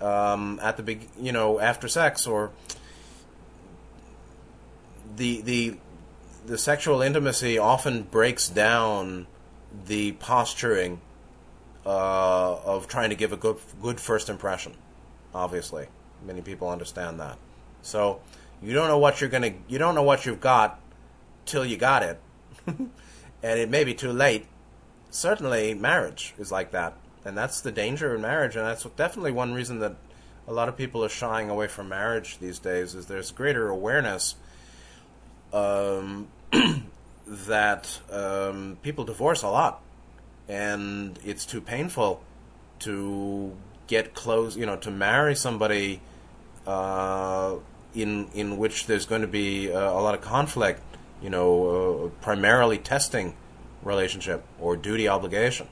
[0.01, 2.51] um, at the big you know after sex or
[5.17, 5.77] the the
[6.47, 9.27] the sexual intimacy often breaks down
[9.87, 11.01] the posturing
[11.85, 14.75] uh, of trying to give a good good first impression.
[15.35, 15.89] Obviously,
[16.25, 17.39] many people understand that.
[17.83, 18.21] So
[18.63, 20.81] you don't know what you're gonna you don't know what you've got
[21.49, 22.21] till you got it,
[22.67, 22.91] and
[23.43, 24.47] it may be too late.
[25.11, 26.95] Certainly, marriage is like that,
[27.25, 29.97] and that's the danger in marriage, and that's definitely one reason that
[30.47, 32.95] a lot of people are shying away from marriage these days.
[32.95, 34.37] Is there's greater awareness
[35.53, 36.29] um,
[37.27, 39.81] that um, people divorce a lot,
[40.47, 42.23] and it's too painful
[42.81, 46.03] to get close, you know, to marry somebody
[46.67, 47.57] uh,
[47.95, 50.83] in in which there's going to be uh, a lot of conflict
[51.23, 53.35] you know, uh, primarily testing
[53.83, 55.69] relationship or duty obligation.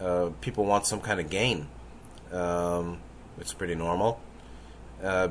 [0.00, 1.66] Uh, people want some kind of gain.
[2.32, 2.98] Um,
[3.38, 4.20] it's pretty normal.
[5.02, 5.28] Uh,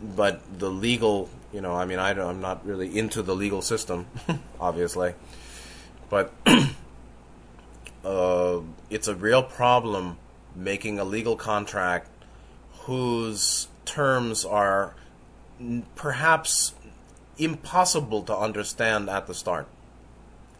[0.00, 4.06] but the legal, you know, I mean, I am not really into the legal system,
[4.60, 5.14] obviously.
[6.08, 6.32] But
[8.04, 8.60] uh,
[8.90, 10.16] it's a real problem
[10.54, 12.08] making a legal contract
[12.80, 14.94] whose terms are
[15.94, 16.74] perhaps
[17.38, 19.68] impossible to understand at the start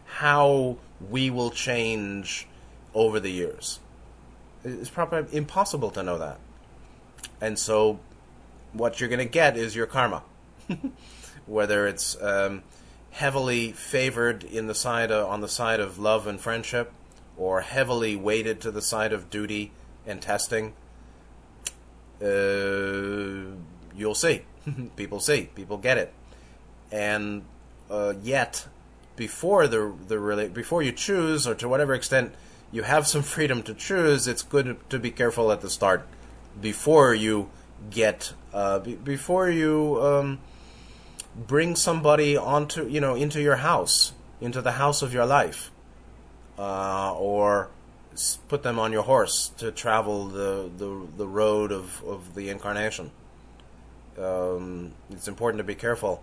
[0.05, 0.77] how
[1.09, 2.47] we will change
[2.93, 3.79] over the years.
[4.63, 6.39] It's probably impossible to know that.
[7.39, 7.99] And so,
[8.73, 10.23] what you're going to get is your karma.
[11.45, 12.63] Whether it's um,
[13.11, 16.91] heavily favored in the side of, on the side of love and friendship,
[17.37, 19.71] or heavily weighted to the side of duty
[20.05, 20.73] and testing,
[22.21, 23.55] uh,
[23.95, 24.41] you'll see.
[24.97, 25.49] people see.
[25.55, 26.13] People get it
[26.91, 27.43] and
[27.89, 28.67] uh, yet
[29.15, 32.33] before the the really before you choose or to whatever extent
[32.71, 36.07] you have some freedom to choose, it's good to be careful at the start
[36.59, 37.49] before you
[37.89, 40.39] get uh, b- before you um,
[41.35, 45.71] bring somebody onto you know into your house into the house of your life
[46.57, 47.69] uh, or
[48.47, 53.11] put them on your horse to travel the the, the road of, of the incarnation.
[54.17, 56.21] Um, it's important to be careful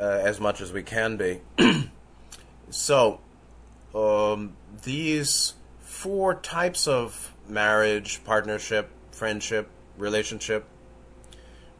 [0.00, 1.40] uh, as much as we can be.
[2.70, 3.20] so,
[3.94, 10.66] um, these four types of marriage, partnership, friendship, relationship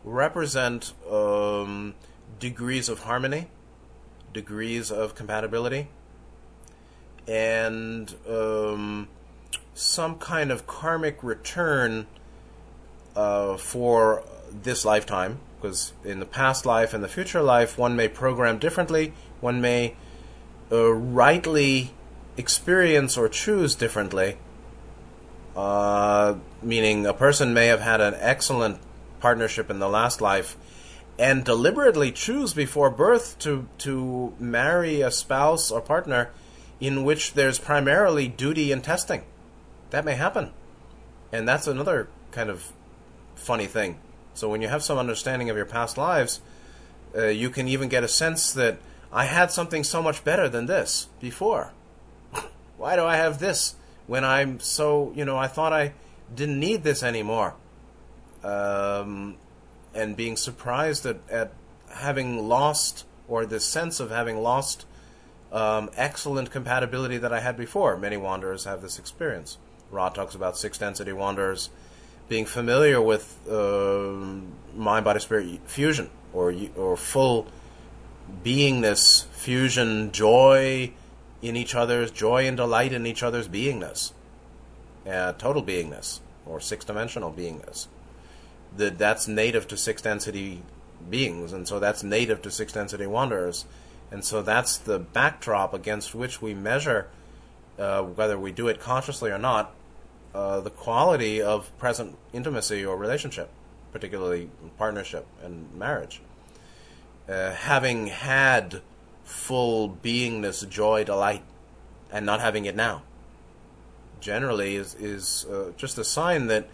[0.05, 1.95] represent um,
[2.39, 3.49] degrees of harmony,
[4.33, 5.89] degrees of compatibility,
[7.27, 9.09] and um,
[9.75, 12.07] some kind of karmic return
[13.15, 18.09] uh, for this lifetime because in the past life and the future life, one may
[18.09, 19.97] program differently, one may
[20.71, 21.93] uh, rightly
[22.37, 24.37] experience or choose differently.
[25.57, 28.79] Uh, meaning, a person may have had an excellent
[29.21, 30.57] partnership in the last life
[31.19, 36.31] and deliberately choose before birth to, to marry a spouse or partner
[36.79, 39.25] in which there's primarily duty and testing.
[39.91, 40.53] That may happen.
[41.33, 42.73] And that's another kind of
[43.35, 43.99] funny thing.
[44.37, 46.41] So when you have some understanding of your past lives,
[47.17, 48.79] uh, you can even get a sense that
[49.11, 51.73] I had something so much better than this before.
[52.77, 53.77] Why do I have this
[54.07, 55.95] when I'm so, you know, I thought I
[56.35, 57.55] didn't need this anymore?
[58.45, 59.37] Um,
[59.95, 61.53] and being surprised at, at
[61.91, 64.85] having lost, or the sense of having lost
[65.51, 67.97] um, excellent compatibility that I had before.
[67.97, 69.57] Many wanderers have this experience.
[69.91, 71.71] Ra talks about six density wanderers
[72.29, 74.13] being familiar with uh,
[74.75, 77.47] mind body spirit fusion or or full
[78.45, 80.93] beingness fusion joy
[81.43, 84.13] in each other's joy and delight in each other's beingness.
[85.07, 87.87] Uh, total beingness or six dimensional beingness.
[88.77, 90.63] That that's native to six density
[91.09, 93.65] beings and so that's native to six density wanderers
[94.11, 97.09] and so that's the backdrop against which we measure
[97.79, 99.75] uh, whether we do it consciously or not
[100.37, 103.49] uh, the quality of present intimacy or relationship,
[103.91, 106.21] particularly partnership and marriage.
[107.27, 108.83] Uh, having had
[109.25, 111.43] full beingness, joy, delight,
[112.13, 113.01] and not having it now,
[114.21, 116.69] generally is is uh, just a sign that,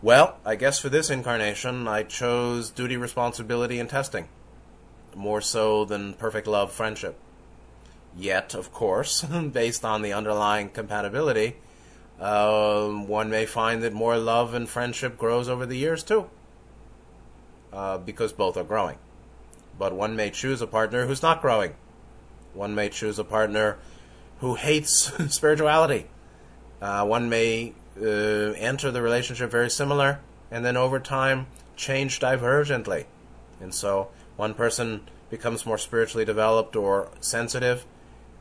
[0.00, 4.28] well, I guess for this incarnation I chose duty, responsibility, and testing,
[5.16, 7.18] more so than perfect love, friendship.
[8.16, 9.22] Yet, of course,
[9.52, 11.56] based on the underlying compatibility
[12.22, 16.30] um, one may find that more love and friendship grows over the years too,
[17.72, 18.98] uh, because both are growing.
[19.76, 21.74] But one may choose a partner who's not growing.
[22.54, 23.78] One may choose a partner
[24.38, 26.06] who hates spirituality.
[26.80, 33.06] Uh, one may uh, enter the relationship very similar, and then over time change divergently.
[33.60, 37.84] And so one person becomes more spiritually developed or sensitive,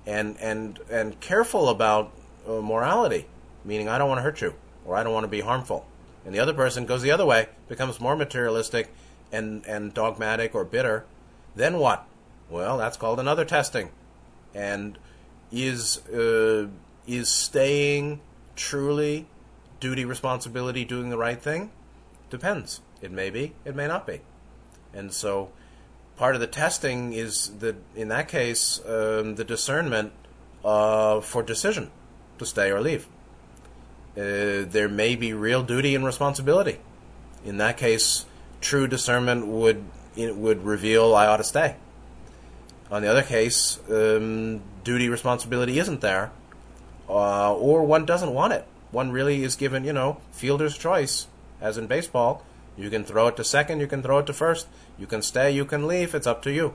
[0.05, 2.11] and and and careful about
[2.47, 3.25] uh, morality
[3.63, 4.53] meaning I don't want to hurt you
[4.85, 5.85] or I don't want to be harmful.
[6.25, 8.93] And the other person goes the other way, becomes more materialistic
[9.31, 11.05] and, and dogmatic or bitter.
[11.55, 12.07] Then what?
[12.49, 13.89] Well, that's called another testing.
[14.53, 14.97] And
[15.51, 16.67] is uh,
[17.07, 18.21] is staying
[18.55, 19.27] truly
[19.79, 21.71] duty, responsibility, doing the right thing?
[22.29, 22.81] Depends.
[23.01, 24.21] It may be, it may not be.
[24.93, 25.49] And so
[26.17, 30.13] part of the testing is that in that case um, the discernment
[30.63, 31.89] uh, for decision
[32.37, 33.07] to stay or leave
[34.17, 36.79] uh, there may be real duty and responsibility.
[37.45, 38.25] In that case,
[38.59, 39.83] true discernment would
[40.15, 41.75] would reveal I ought to stay.
[42.91, 46.31] On the other case, um, duty responsibility isn't there,
[47.07, 48.67] uh, or one doesn't want it.
[48.91, 51.27] One really is given, you know, fielder's choice,
[51.61, 52.43] as in baseball.
[52.77, 54.67] You can throw it to second, you can throw it to first,
[54.99, 56.13] you can stay, you can leave.
[56.13, 56.73] It's up to you.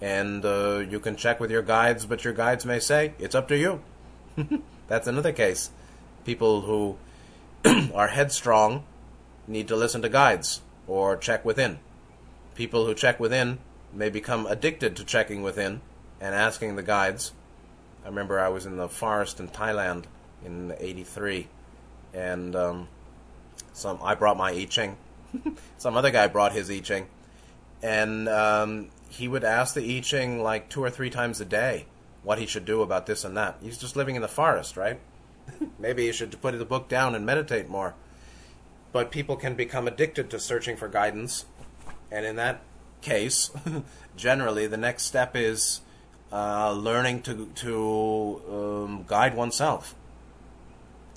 [0.00, 3.48] And uh, you can check with your guides, but your guides may say it's up
[3.48, 3.82] to you.
[4.88, 5.70] That's another case
[6.28, 6.98] people who
[7.94, 8.84] are headstrong
[9.46, 11.78] need to listen to guides or check within.
[12.54, 13.56] People who check within
[13.94, 15.80] may become addicted to checking within
[16.20, 17.32] and asking the guides.
[18.04, 20.04] I remember I was in the forest in Thailand
[20.44, 21.48] in '83,
[22.12, 22.88] and um,
[23.72, 24.98] some I brought my I Ching.
[25.78, 27.06] some other guy brought his I Ching,
[27.82, 31.86] and um, he would ask the I Ching like two or three times a day
[32.22, 33.56] what he should do about this and that.
[33.62, 35.00] He's just living in the forest, right?
[35.78, 37.94] Maybe you should put the book down and meditate more.
[38.92, 41.44] But people can become addicted to searching for guidance,
[42.10, 42.62] and in that
[43.02, 43.50] case,
[44.16, 45.82] generally the next step is
[46.32, 49.94] uh, learning to to um, guide oneself.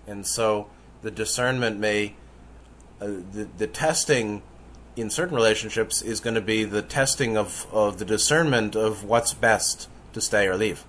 [0.05, 0.67] And so
[1.01, 2.15] the discernment may,
[2.99, 4.43] uh, the the testing
[4.95, 9.33] in certain relationships is going to be the testing of, of the discernment of what's
[9.33, 10.83] best to stay or leave.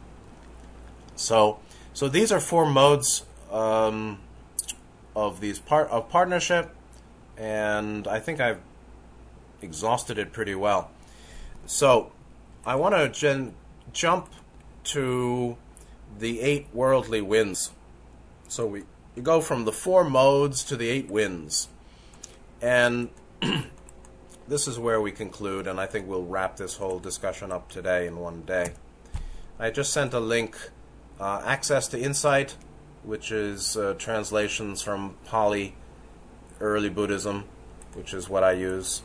[1.15, 1.61] So,
[1.93, 4.19] so these are four modes um,
[5.15, 6.75] of these part of partnership,
[7.37, 8.61] and I think I've
[9.61, 10.91] exhausted it pretty well.
[11.67, 12.11] So
[12.67, 13.55] I want to gen-
[13.93, 14.31] jump
[14.85, 15.57] to
[16.19, 17.71] the eight worldly winds.
[18.49, 18.85] So we,
[19.15, 21.69] we go from the four modes to the eight winds,
[22.61, 23.11] and
[24.49, 28.07] this is where we conclude, and I think we'll wrap this whole discussion up today
[28.07, 28.73] in one day.
[29.59, 30.57] I just sent a link,
[31.21, 32.57] uh, access to insight
[33.05, 35.75] which is uh, translations from Pali
[36.61, 37.45] early Buddhism,
[37.95, 39.03] which is what I use.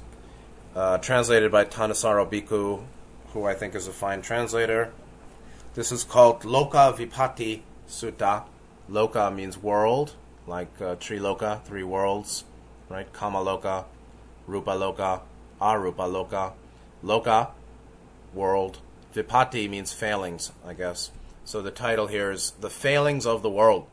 [0.76, 2.84] Uh, translated by Thanissaro Bhikkhu,
[3.34, 4.92] who I think is a fine translator.
[5.74, 8.44] This is called Loka Vipatti Sutta.
[8.90, 10.14] Loka means world,
[10.46, 12.44] like uh, Triloka, three worlds,
[12.90, 13.12] right?
[13.12, 13.86] Kama Loka,
[14.46, 15.22] Rupa Loka,
[15.60, 16.54] Arupa Loka.
[17.04, 17.50] Loka,
[18.34, 18.80] world.
[19.14, 21.12] Vipatti means failings, I guess.
[21.48, 23.88] So the title here is The Failings of the World.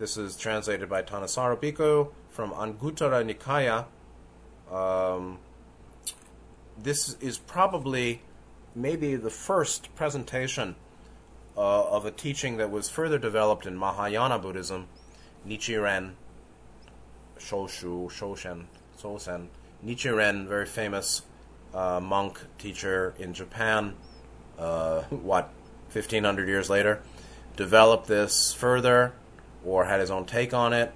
[0.00, 3.86] This is translated by Thanissaro Bhikkhu from Anguttara Nikaya.
[4.74, 5.38] Um,
[6.76, 8.22] this is probably
[8.74, 10.74] maybe the first presentation
[11.56, 14.88] uh, of a teaching that was further developed in Mahayana Buddhism,
[15.46, 16.14] Nichiren
[17.38, 18.64] Shoshu, Shoshen,
[19.00, 19.46] Sosen.
[19.86, 21.22] Nichiren, very famous
[21.72, 23.94] uh, monk teacher in Japan,
[24.58, 25.52] uh, what,
[25.94, 27.00] 1500 years later,
[27.56, 29.12] developed this further
[29.64, 30.92] or had his own take on it.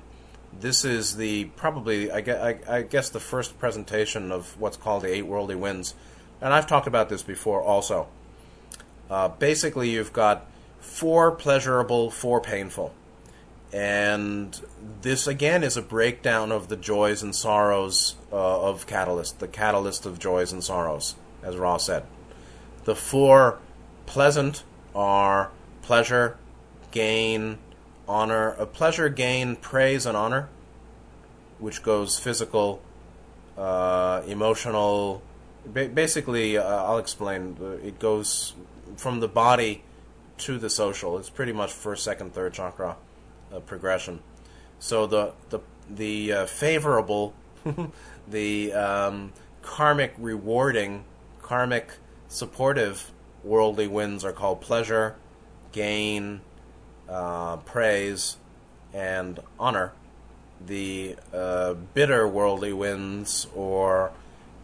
[0.58, 5.02] This is the probably, I guess, I, I guess, the first presentation of what's called
[5.02, 5.94] the Eight Worldly Winds.
[6.40, 8.08] And I've talked about this before also.
[9.10, 10.46] Uh, basically, you've got
[10.80, 12.94] four pleasurable, four painful.
[13.72, 14.58] And
[15.02, 20.06] this, again, is a breakdown of the joys and sorrows uh, of Catalyst, the catalyst
[20.06, 22.04] of joys and sorrows, as Ra said.
[22.84, 23.58] The four
[24.06, 24.62] pleasant
[24.98, 25.50] are
[25.82, 26.36] pleasure,
[26.90, 27.58] gain,
[28.08, 30.48] honor, a pleasure, gain, praise, and honor,
[31.60, 32.82] which goes physical,
[33.56, 35.22] uh, emotional.
[35.64, 37.56] Ba- basically, uh, I'll explain.
[37.84, 38.54] It goes
[38.96, 39.84] from the body
[40.38, 41.16] to the social.
[41.18, 42.96] It's pretty much first, second, third chakra
[43.54, 44.18] uh, progression.
[44.80, 47.34] So the the the uh, favorable,
[48.28, 49.32] the um,
[49.62, 51.04] karmic rewarding,
[51.40, 51.92] karmic
[52.28, 53.12] supportive
[53.44, 55.16] worldly winds are called pleasure,
[55.72, 56.40] gain,
[57.08, 58.36] uh, praise,
[58.92, 59.92] and honor.
[60.64, 64.12] The uh, bitter worldly winds, or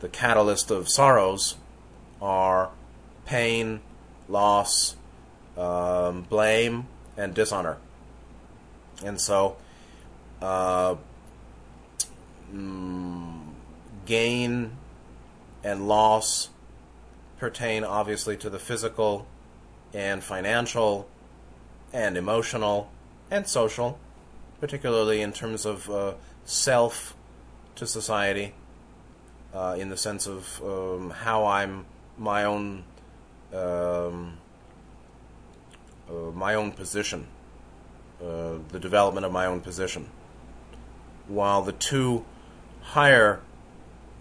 [0.01, 1.57] the catalyst of sorrows,
[2.21, 2.71] are
[3.27, 3.81] pain,
[4.29, 4.97] loss,
[5.57, 7.77] um, blame, and dishonor.
[9.05, 9.57] And so,
[10.43, 10.97] uh,
[12.53, 13.41] mm,
[14.07, 14.77] gain
[15.63, 16.51] and loss
[17.39, 19.27] pertain obviously to the physical
[19.93, 21.09] and financial
[21.93, 22.91] and emotional
[23.31, 23.99] and social,
[24.61, 26.15] particularly in terms of uh,
[26.45, 27.15] self
[27.77, 28.55] to society,
[29.55, 31.87] uh, in the sense of um, how I'm
[32.19, 32.85] my own
[33.53, 34.39] um,
[36.09, 37.27] uh, my own position,
[38.21, 40.09] uh, the development of my own position,
[41.29, 42.25] while the two
[42.83, 43.41] higher,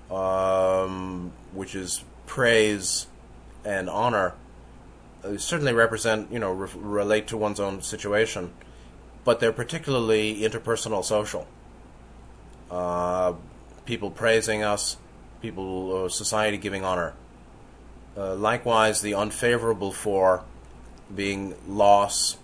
[0.10, 3.08] um, which is praise
[3.66, 4.34] and honor,
[5.24, 8.54] uh, certainly represent, you know, re- relate to one's own situation,
[9.24, 11.48] but they're particularly interpersonal social.
[12.70, 13.34] Uh,
[13.86, 14.98] people praising us,
[15.42, 17.14] people, uh, society giving honor.
[18.16, 20.44] Uh, likewise, the unfavorable for
[21.14, 22.38] being loss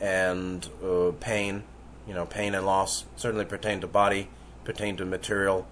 [0.00, 1.62] and uh, pain,
[2.06, 4.28] you know, pain and loss certainly pertain to body,
[4.64, 5.66] pertain to material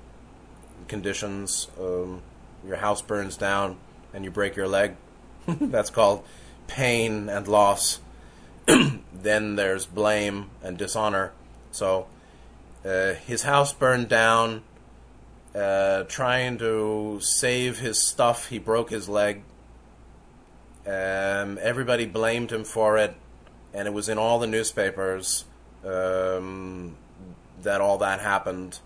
[0.88, 1.68] conditions.
[1.80, 2.22] Um,
[2.66, 3.76] your house burns down
[4.14, 4.96] and you break your leg
[5.46, 6.24] That's called
[6.66, 8.00] pain and loss.
[8.66, 11.32] then there's blame and dishonor.
[11.72, 12.06] So
[12.84, 14.62] uh, his house burned down.
[15.54, 19.42] Uh, trying to save his stuff, he broke his leg.
[20.86, 23.14] Um, everybody blamed him for it,
[23.74, 25.44] and it was in all the newspapers
[25.84, 26.96] um,
[27.60, 28.78] that all that happened.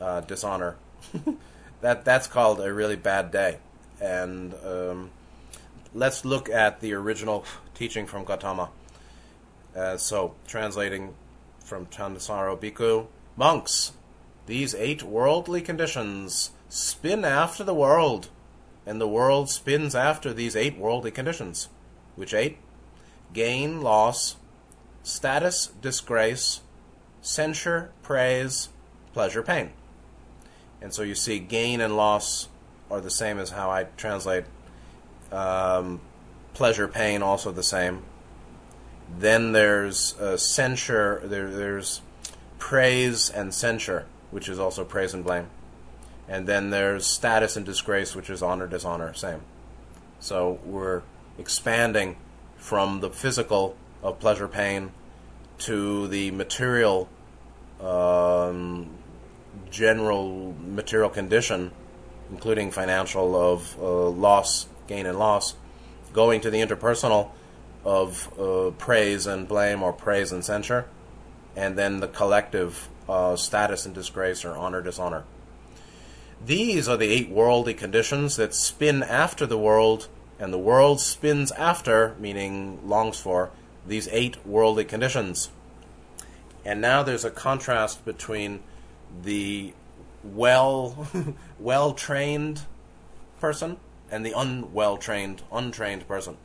[0.00, 0.76] Uh, dishonor.
[1.80, 3.58] that that's called a really bad day,
[4.00, 5.10] and um,
[5.94, 8.70] let's look at the original teaching from Gautama.
[9.76, 11.14] Uh, so, translating
[11.64, 13.06] from Thanissaro Bhikkhu,
[13.36, 13.92] monks,
[14.46, 18.28] these eight worldly conditions spin after the world,
[18.86, 21.68] and the world spins after these eight worldly conditions.
[22.16, 22.58] Which eight?
[23.32, 24.36] Gain, loss,
[25.02, 26.62] status, disgrace,
[27.20, 28.70] censure, praise,
[29.12, 29.72] pleasure, pain.
[30.80, 32.48] And so you see, gain and loss
[32.90, 34.44] are the same as how I translate
[35.32, 36.00] um,
[36.54, 38.02] pleasure, pain, also the same.
[39.18, 41.20] Then there's uh, censure.
[41.24, 42.00] There, there's
[42.58, 45.48] praise and censure, which is also praise and blame.
[46.28, 49.40] And then there's status and disgrace, which is honor, dishonor, same.
[50.20, 51.02] So we're
[51.38, 52.16] expanding
[52.56, 54.92] from the physical of pleasure, pain,
[55.58, 57.08] to the material,
[57.80, 58.90] um,
[59.70, 61.72] general material condition,
[62.30, 65.54] including financial of uh, loss, gain and loss,
[66.12, 67.30] going to the interpersonal
[67.84, 70.86] of uh, praise and blame or praise and censure,
[71.56, 75.24] and then the collective uh, status and disgrace or honor dishonor.
[76.44, 80.08] These are the eight worldly conditions that spin after the world,
[80.38, 83.50] and the world spins after, meaning longs for,
[83.86, 85.50] these eight worldly conditions.
[86.64, 88.60] And now there's a contrast between
[89.22, 89.72] the
[90.22, 91.08] well
[91.58, 92.62] well trained
[93.40, 93.78] person
[94.10, 96.36] and the unwell trained, untrained person.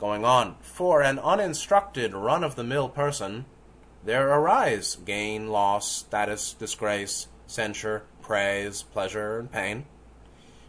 [0.00, 3.44] Going on, for an uninstructed, run of the mill person,
[4.04, 9.84] there arise gain, loss, status, disgrace, censure, praise, pleasure, and pain.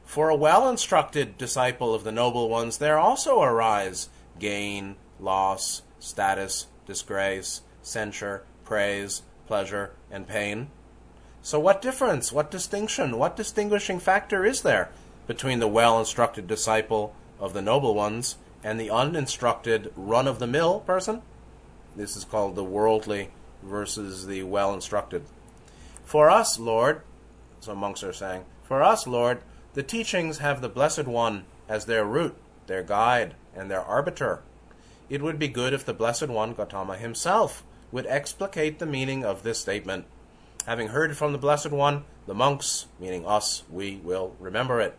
[0.06, 6.68] For a well instructed disciple of the noble ones, there also arise gain, loss, status,
[6.86, 10.70] disgrace, censure, praise, pleasure, and pain.
[11.42, 14.90] So, what difference, what distinction, what distinguishing factor is there
[15.28, 20.48] between the well instructed disciple of the noble ones and the uninstructed, run of the
[20.48, 21.22] mill person?
[21.96, 25.24] This is called the worldly versus the well instructed.
[26.06, 27.02] For us, Lord,
[27.60, 29.42] some monks are saying, for us, Lord,
[29.74, 32.36] the teachings have the Blessed One as their root,
[32.68, 34.42] their guide, and their arbiter.
[35.10, 39.44] It would be good if the Blessed One, Gautama himself, would explicate the meaning of
[39.44, 40.06] this statement.
[40.66, 44.98] Having heard from the Blessed One, the monks, meaning us, we will remember it.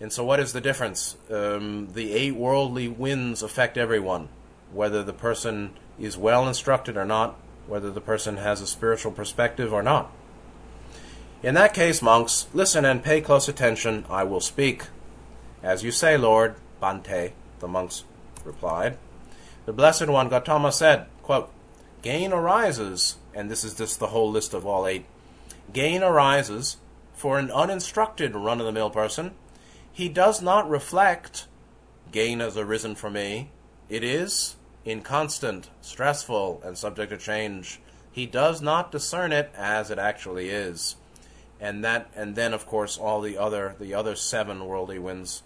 [0.00, 1.16] And so, what is the difference?
[1.30, 4.28] Um, the eight worldly winds affect everyone,
[4.72, 7.36] whether the person is well instructed or not,
[7.68, 10.10] whether the person has a spiritual perspective or not.
[11.40, 14.04] In that case, monks, listen and pay close attention.
[14.10, 14.88] I will speak.
[15.62, 17.30] As you say, Lord, Bhante,
[17.60, 18.02] the monks
[18.44, 18.98] replied.
[19.66, 21.52] The Blessed One Gautama said, quote,
[22.06, 25.06] Gain arises, and this is just the whole list of all eight.
[25.72, 26.76] Gain arises
[27.14, 29.32] for an uninstructed run of the mill person.
[29.92, 31.48] He does not reflect,
[32.12, 33.50] gain has arisen for me.
[33.88, 34.54] It is
[34.84, 37.80] inconstant, stressful, and subject to change.
[38.12, 40.94] He does not discern it as it actually is.
[41.58, 45.42] And that, and then of course all the other, the other seven worldly winds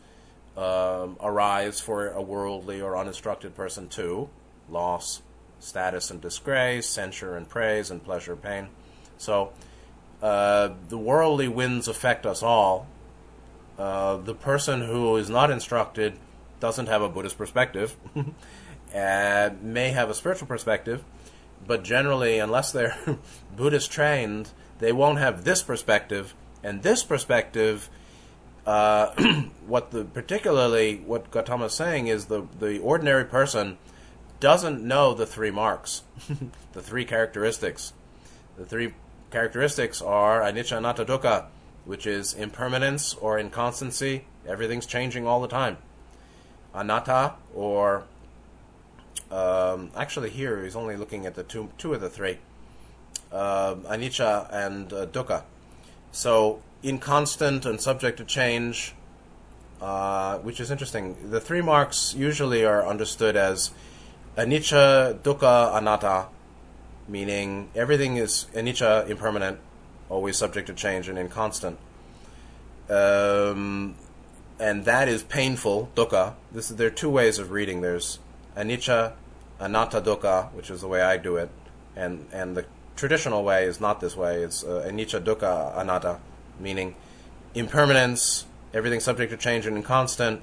[0.59, 4.29] um, arise for a worldly or uninstructed person too:
[4.69, 5.23] loss,
[5.61, 8.69] status and disgrace, censure and praise, and pleasure and pain.
[9.19, 9.53] So
[10.23, 12.87] uh, the worldly winds affect us all.
[13.79, 16.15] Uh, the person who is not instructed
[16.59, 17.97] doesn't have a Buddhist perspective,
[18.95, 21.03] may have a spiritual perspective,
[21.67, 22.97] but generally, unless they're
[23.57, 26.35] Buddhist trained, they won't have this perspective.
[26.63, 27.89] And this perspective,
[28.67, 29.15] uh,
[29.67, 33.79] what the particularly what Gautama is saying is the the ordinary person
[34.41, 36.03] doesn't know the three marks,
[36.72, 37.93] the three characteristics.
[38.57, 38.95] The three
[39.30, 41.47] characteristics are anicca anatta dukkha,
[41.84, 44.24] which is impermanence or inconstancy.
[44.47, 45.76] Everything's changing all the time.
[46.74, 48.05] Anatta, or
[49.30, 52.38] um, actually here he's only looking at the two two of the three,
[53.32, 55.43] uh, anicca and uh, dukkha.
[56.12, 58.95] So inconstant and subject to change,
[59.80, 61.30] uh, which is interesting.
[61.30, 63.70] The three marks usually are understood as
[64.37, 66.28] anicca, dukkha, anatta,
[67.09, 69.59] meaning everything is anicca, impermanent,
[70.09, 71.78] always subject to change and inconstant.
[72.89, 73.95] Um,
[74.59, 76.35] and that is painful, dukkha.
[76.53, 77.81] This is, there are two ways of reading.
[77.81, 78.18] There's
[78.57, 79.12] anicca,
[79.59, 81.51] anatta, dukkha, which is the way I do it,
[81.97, 82.66] and and the
[82.97, 84.43] traditional way is not this way.
[84.43, 86.18] It's uh, anicca, dukkha, anatta,
[86.59, 86.97] meaning
[87.55, 90.43] impermanence, everything subject to change and inconstant,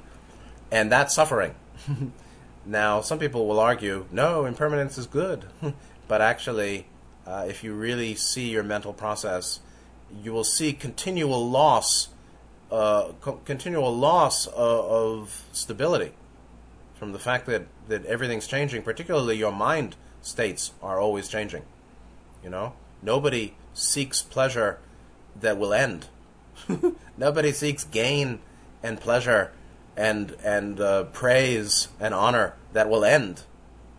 [0.72, 1.56] and that's suffering.
[2.68, 5.46] Now, some people will argue, no, impermanence is good.
[6.10, 6.86] but actually,
[7.26, 9.62] uh, if you really see your mental process,
[10.22, 12.10] you will see continual loss,
[12.70, 16.12] uh, co- continual loss of, of stability
[16.96, 21.64] from the fact that, that everything's changing, particularly your mind states are always changing.
[22.44, 24.80] You know, nobody seeks pleasure
[25.40, 26.08] that will end.
[27.18, 28.40] nobody seeks gain
[28.84, 29.52] and pleasure
[29.98, 33.44] and and uh, praise and honor that will end.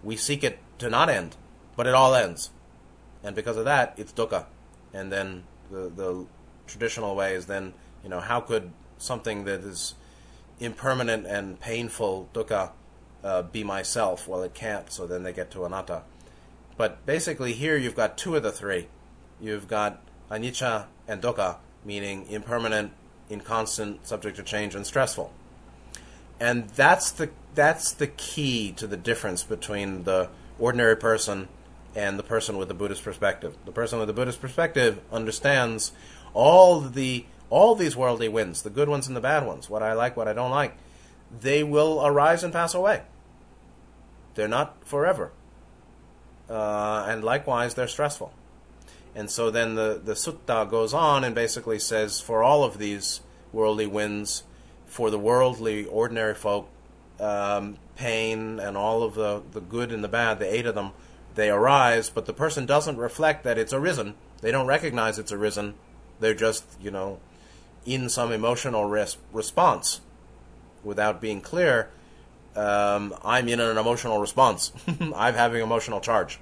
[0.03, 1.37] We seek it to not end,
[1.77, 2.51] but it all ends,
[3.23, 4.47] and because of that, it's dukkha.
[4.95, 6.27] And then the the
[6.67, 9.95] traditional way is then you know how could something that is
[10.61, 12.71] impermanent and painful dukkha
[13.25, 14.29] uh, be myself?
[14.29, 14.91] Well, it can't.
[14.93, 16.03] So then they get to anatta.
[16.77, 18.87] But basically, here you've got two of the three.
[19.41, 22.93] You've got anicca and dukkha, meaning impermanent,
[23.29, 25.33] inconstant, subject to change, and stressful
[26.41, 30.29] and that's the that's the key to the difference between the
[30.59, 31.49] ordinary person
[31.95, 33.57] and the person with the Buddhist perspective.
[33.65, 35.93] The person with the Buddhist perspective understands
[36.35, 39.95] all the all these worldly winds, the good ones and the bad ones, what I
[39.95, 40.77] like, what I don't like.
[41.41, 43.03] They will arise and pass away.
[44.35, 45.33] They're not forever.
[46.49, 48.33] Uh, and likewise, they're stressful.
[49.15, 53.21] And so then the, the sutta goes on and basically says for all of these
[53.53, 54.45] worldly winds,
[54.89, 56.69] for the worldly, ordinary folk,
[57.21, 60.93] um, pain and all of the, the good and the bad, the eight of them,
[61.35, 64.15] they arise, but the person doesn't reflect that it's arisen.
[64.41, 65.75] They don't recognize it's arisen.
[66.21, 67.21] They're just, you know,
[67.85, 70.01] in some emotional res- response
[70.83, 71.91] without being clear.
[72.57, 74.73] Um, I'm in an emotional response.
[75.15, 76.41] I'm having emotional charge.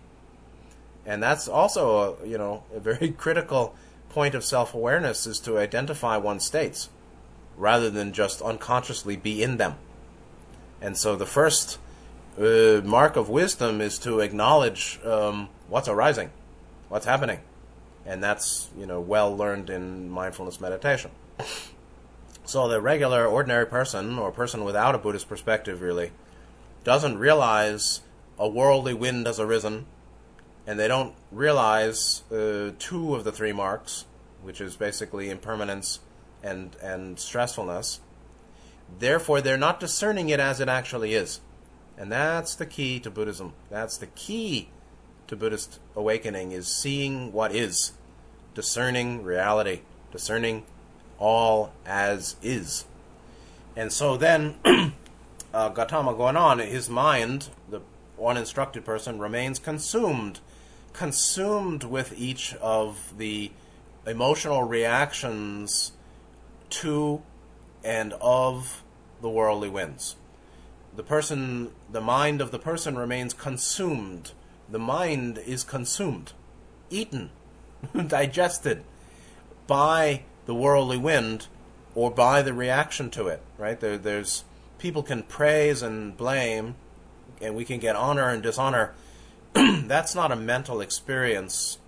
[1.05, 3.75] And that's also a, you know, a very critical
[4.09, 6.89] point of self-awareness is to identify one's states
[7.57, 9.77] rather than just unconsciously be in them.
[10.81, 11.79] And so the first
[12.39, 16.31] uh, mark of wisdom is to acknowledge um, what's arising,
[16.89, 17.41] what's happening,
[18.05, 21.11] and that's you know well learned in mindfulness meditation.
[22.47, 26.13] So the regular, ordinary person, or person without a Buddhist perspective, really
[26.85, 28.03] doesn't realize
[28.39, 29.87] a worldly wind has arisen,
[30.65, 34.05] and they don't realize uh, two of the three marks,
[34.43, 35.99] which is basically impermanence
[36.47, 37.99] and and stressfulness.
[38.99, 41.41] Therefore, they're not discerning it as it actually is.
[41.99, 43.53] And that's the key to Buddhism.
[43.71, 44.69] That's the key
[45.27, 47.93] to Buddhist awakening is seeing what is,
[48.55, 49.81] discerning reality,
[50.13, 50.65] discerning
[51.19, 52.85] all as is.
[53.75, 54.57] And so then,
[55.55, 57.81] uh, Gautama going on, his mind, the
[58.23, 60.41] uninstructed person, remains consumed,
[60.93, 63.51] consumed with each of the
[64.07, 65.93] emotional reactions
[66.71, 67.23] to
[67.85, 68.83] and of
[69.21, 70.17] the worldly winds.
[70.95, 74.33] The person, the mind of the person remains consumed.
[74.69, 76.33] The mind is consumed,
[76.91, 77.31] eaten,
[78.07, 78.83] digested
[79.67, 81.49] by the worldly wind
[81.95, 83.79] or by the reaction to it, right?
[83.79, 84.45] There, there's
[84.79, 86.77] people can praise and blame,
[87.41, 88.95] and we can get honor and dishonor.
[89.53, 91.79] that's not a mental experience.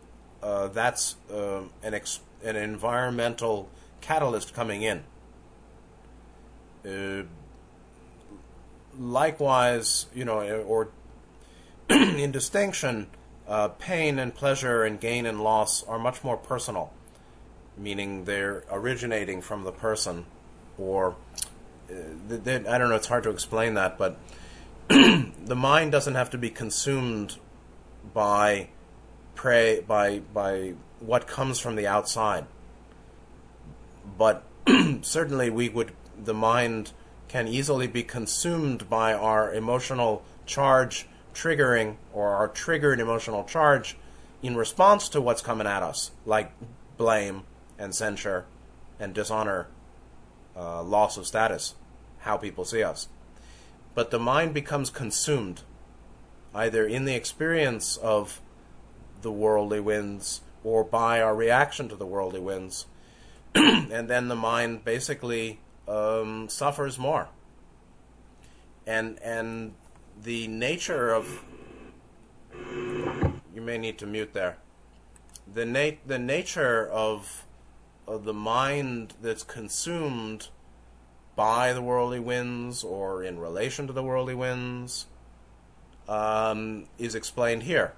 [0.42, 3.68] Uh, that's uh, an ex- an environmental
[4.00, 5.04] catalyst coming in.
[6.86, 7.24] Uh,
[8.98, 10.88] likewise, you know, or
[11.90, 13.08] in distinction,
[13.46, 16.92] uh, pain and pleasure and gain and loss are much more personal,
[17.76, 20.26] meaning they're originating from the person,
[20.76, 21.16] or
[21.90, 21.94] uh,
[22.28, 22.96] they, I don't know.
[22.96, 24.18] It's hard to explain that, but
[24.88, 27.36] the mind doesn't have to be consumed
[28.14, 28.68] by
[29.34, 32.46] prey by by what comes from the outside
[34.18, 34.42] but
[35.02, 35.92] certainly we would
[36.22, 36.92] the mind
[37.28, 43.96] can easily be consumed by our emotional charge triggering or our triggered emotional charge
[44.42, 46.52] in response to what's coming at us, like
[46.96, 47.42] blame
[47.78, 48.44] and censure
[48.98, 49.68] and dishonor,
[50.56, 51.74] uh, loss of status,
[52.20, 53.08] how people see us.
[53.94, 55.62] But the mind becomes consumed
[56.54, 58.40] either in the experience of
[59.22, 62.86] the worldly winds or by our reaction to the worldly winds
[63.54, 67.28] and then the mind basically um, suffers more.
[68.86, 69.74] And and
[70.22, 71.44] the nature of
[73.54, 74.58] you may need to mute there.
[75.52, 77.44] The nat- the nature of
[78.06, 80.48] of the mind that's consumed
[81.36, 85.06] by the worldly winds or in relation to the worldly winds
[86.08, 87.92] um, is explained here.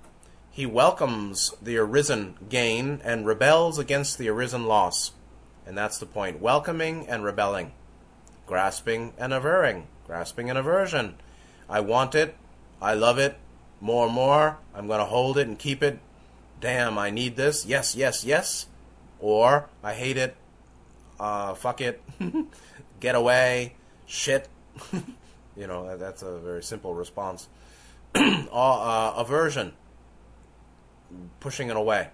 [0.50, 5.12] He welcomes the arisen gain and rebels against the arisen loss.
[5.70, 6.40] And that's the point.
[6.40, 7.70] Welcoming and rebelling.
[8.44, 9.86] Grasping and averring.
[10.04, 11.14] Grasping and aversion.
[11.68, 12.34] I want it.
[12.82, 13.38] I love it.
[13.80, 14.58] More and more.
[14.74, 16.00] I'm going to hold it and keep it.
[16.60, 17.66] Damn, I need this.
[17.66, 18.66] Yes, yes, yes.
[19.20, 20.34] Or I hate it.
[21.20, 22.02] Uh, fuck it.
[22.98, 23.74] Get away.
[24.06, 24.48] Shit.
[25.56, 27.46] you know, that's a very simple response.
[28.16, 28.18] uh,
[28.50, 29.74] uh, aversion.
[31.38, 32.08] Pushing it away.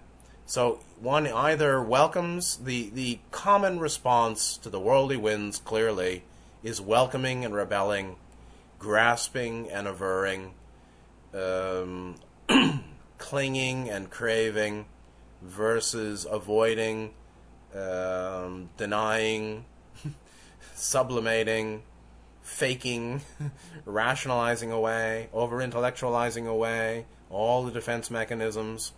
[0.47, 6.23] So one either welcomes the the common response to the worldly winds clearly
[6.63, 8.15] is welcoming and rebelling,
[8.79, 10.53] grasping and averring,
[11.33, 12.15] um,
[13.17, 14.85] clinging and craving,
[15.41, 17.13] versus avoiding,
[17.75, 19.65] um, denying,
[20.75, 21.83] sublimating,
[22.41, 23.21] faking,
[23.85, 28.93] rationalizing away, over intellectualizing away, all the defense mechanisms.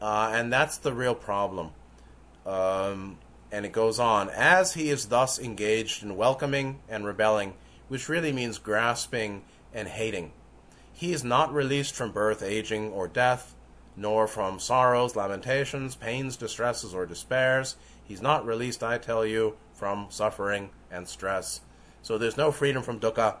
[0.00, 1.70] Uh, and that's the real problem.
[2.46, 3.18] Um,
[3.52, 4.30] and it goes on.
[4.30, 7.54] As he is thus engaged in welcoming and rebelling,
[7.88, 9.42] which really means grasping
[9.74, 10.32] and hating,
[10.92, 13.54] he is not released from birth, aging, or death,
[13.96, 17.76] nor from sorrows, lamentations, pains, distresses, or despairs.
[18.04, 21.60] He's not released, I tell you, from suffering and stress.
[22.02, 23.36] So there's no freedom from dukkha.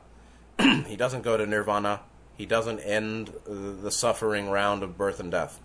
[0.86, 2.00] he doesn't go to nirvana.
[2.36, 5.60] He doesn't end the suffering round of birth and death.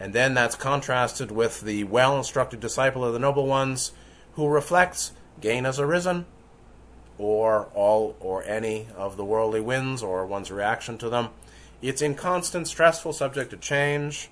[0.00, 3.92] And then that's contrasted with the well instructed disciple of the noble ones
[4.34, 6.26] who reflects gain has arisen,
[7.18, 11.28] or all or any of the worldly winds, or one's reaction to them.
[11.80, 14.30] It's in constant, stressful, subject to change.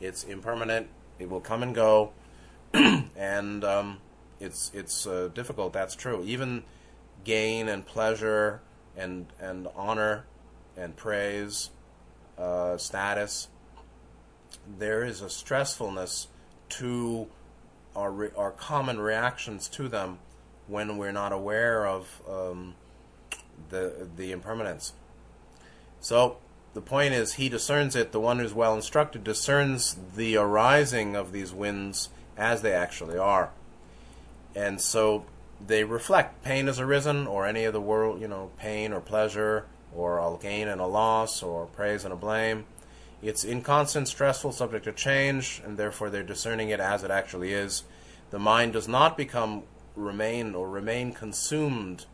[0.00, 0.88] It's impermanent.
[1.18, 2.12] It will come and go,
[2.74, 3.98] and um,
[4.40, 5.72] it's it's uh, difficult.
[5.72, 6.22] That's true.
[6.24, 6.64] Even
[7.24, 8.60] gain and pleasure
[8.96, 10.26] and and honor
[10.76, 11.70] and praise,
[12.36, 13.48] uh, status
[14.78, 16.26] there is a stressfulness
[16.70, 17.28] to
[17.94, 20.18] our re- our common reactions to them
[20.66, 22.74] when we're not aware of um,
[23.68, 24.92] the the impermanence.
[26.00, 26.38] So
[26.74, 28.12] the point is, he discerns it.
[28.12, 33.50] The one who's well instructed discerns the arising of these winds as they actually are,
[34.54, 35.26] and so
[35.64, 36.42] they reflect.
[36.42, 40.36] Pain has arisen, or any of the world, you know, pain or pleasure, or a
[40.40, 42.64] gain and a loss, or praise and a blame.
[43.22, 47.84] It's inconstant, stressful, subject to change, and therefore they're discerning it as it actually is.
[48.30, 49.62] The mind does not become
[49.94, 52.06] remain or remain consumed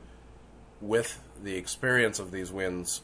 [0.83, 3.01] with the experience of these winds.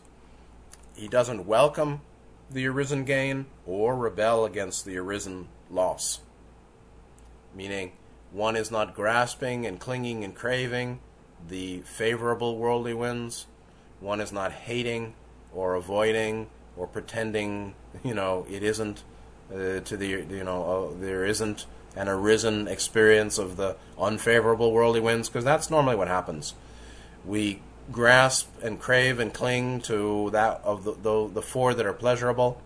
[0.95, 2.03] He doesn't welcome
[2.51, 6.21] the arisen gain or rebel against the arisen loss.
[7.55, 7.93] Meaning,
[8.33, 11.01] one is not grasping and clinging and craving
[11.49, 13.47] the favorable worldly winds.
[14.01, 15.15] One is not hating
[15.55, 19.03] or avoiding or pretending, you know, it isn't
[19.53, 21.67] uh, to the, you know, uh, there isn't
[21.97, 26.55] an arisen experience of the unfavorable worldly winds, because that's normally what happens.
[27.25, 27.61] We
[27.93, 32.61] grasp and crave and cling to that of the, the, the four that are pleasurable,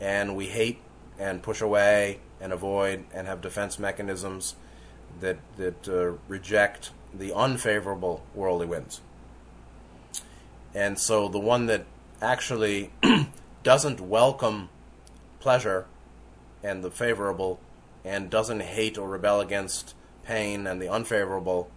[0.00, 0.78] and we hate
[1.18, 4.54] and push away and avoid and have defense mechanisms
[5.20, 9.00] that that uh, reject the unfavorable worldly winds.
[10.74, 11.84] And so the one that
[12.22, 12.90] actually
[13.62, 14.68] doesn't welcome
[15.40, 15.86] pleasure
[16.62, 17.60] and the favorable
[18.04, 19.94] and doesn't hate or rebel against
[20.24, 21.70] pain and the unfavorable,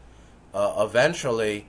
[0.54, 1.68] uh, eventually,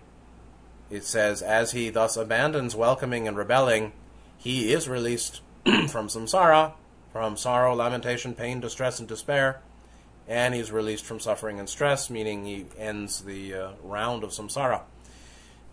[0.90, 3.92] it says, as he thus abandons welcoming and rebelling,
[4.36, 6.72] he is released from samsara,
[7.12, 9.60] from sorrow, lamentation, pain, distress, and despair,
[10.28, 14.82] and he's released from suffering and stress, meaning he ends the uh, round of samsara.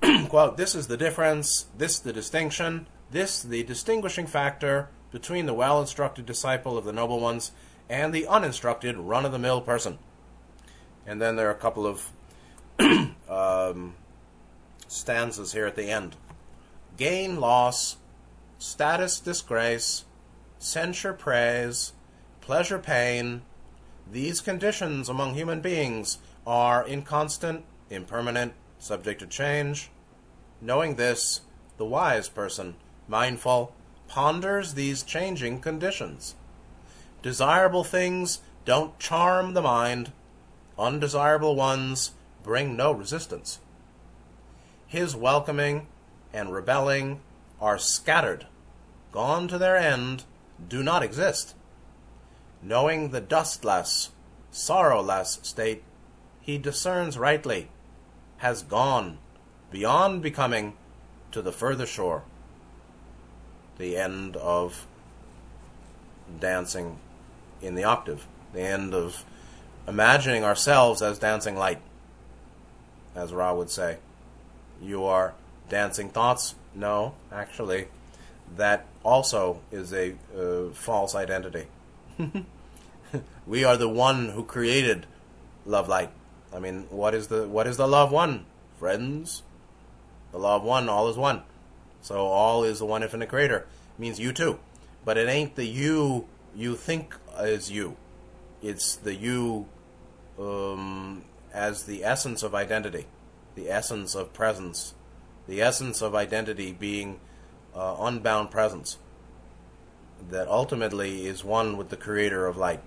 [0.29, 5.79] Quote, this is the difference, this the distinction, this the distinguishing factor between the well
[5.79, 7.51] instructed disciple of the noble ones
[7.89, 9.99] and the uninstructed, run of the mill person.
[11.05, 12.11] And then there are a couple of
[13.29, 13.95] um,
[14.87, 16.17] stanzas here at the end
[16.97, 17.97] gain, loss,
[18.59, 20.03] status, disgrace,
[20.59, 21.93] censure, praise,
[22.41, 23.41] pleasure, pain.
[24.11, 29.89] These conditions among human beings are inconstant, impermanent, subject to change.
[30.63, 31.41] Knowing this,
[31.77, 32.73] the wise person,
[33.05, 33.75] mindful,
[34.07, 36.35] ponders these changing conditions
[37.21, 40.11] Desirable things don't charm the mind,
[40.77, 42.11] undesirable ones
[42.43, 43.59] bring no resistance.
[44.87, 45.87] His welcoming
[46.33, 47.21] and rebelling
[47.61, 48.47] are scattered,
[49.13, 50.25] gone to their end,
[50.67, 51.55] do not exist.
[52.61, 54.11] Knowing the dustless,
[54.51, 55.83] sorrowless state,
[56.41, 57.69] he discerns rightly,
[58.37, 59.17] has gone
[59.73, 60.73] beyond becoming
[61.31, 62.21] to the further shore.
[63.79, 64.85] The end of
[66.39, 66.99] dancing
[67.59, 69.25] in the octave, the end of
[69.87, 71.81] imagining ourselves as dancing light,
[73.15, 73.97] as Ra would say.
[74.79, 75.33] You are
[75.69, 76.53] dancing thoughts?
[76.75, 77.87] No, actually,
[78.55, 81.65] that also is a uh, false identity.
[83.47, 85.07] we are the one who created
[85.65, 86.11] love light.
[86.53, 88.45] I mean, what is the what is the love one?
[88.77, 89.41] Friends,
[90.33, 91.43] the law of one, all is one.
[92.01, 93.59] So all is the one infinite creator.
[93.59, 94.59] It means you too,
[95.05, 97.95] but it ain't the you you think is you.
[98.61, 99.67] It's the you
[100.37, 101.23] um,
[101.53, 103.05] as the essence of identity,
[103.55, 104.95] the essence of presence,
[105.47, 107.19] the essence of identity being
[107.75, 108.97] uh, unbound presence
[110.29, 112.81] that ultimately is one with the creator of light.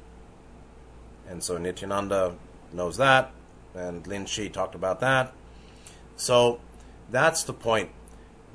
[1.29, 2.35] And so Nityananda
[2.73, 3.33] knows that,
[3.75, 5.33] and Linji talked about that.
[6.17, 6.61] So
[7.11, 7.91] that's the point.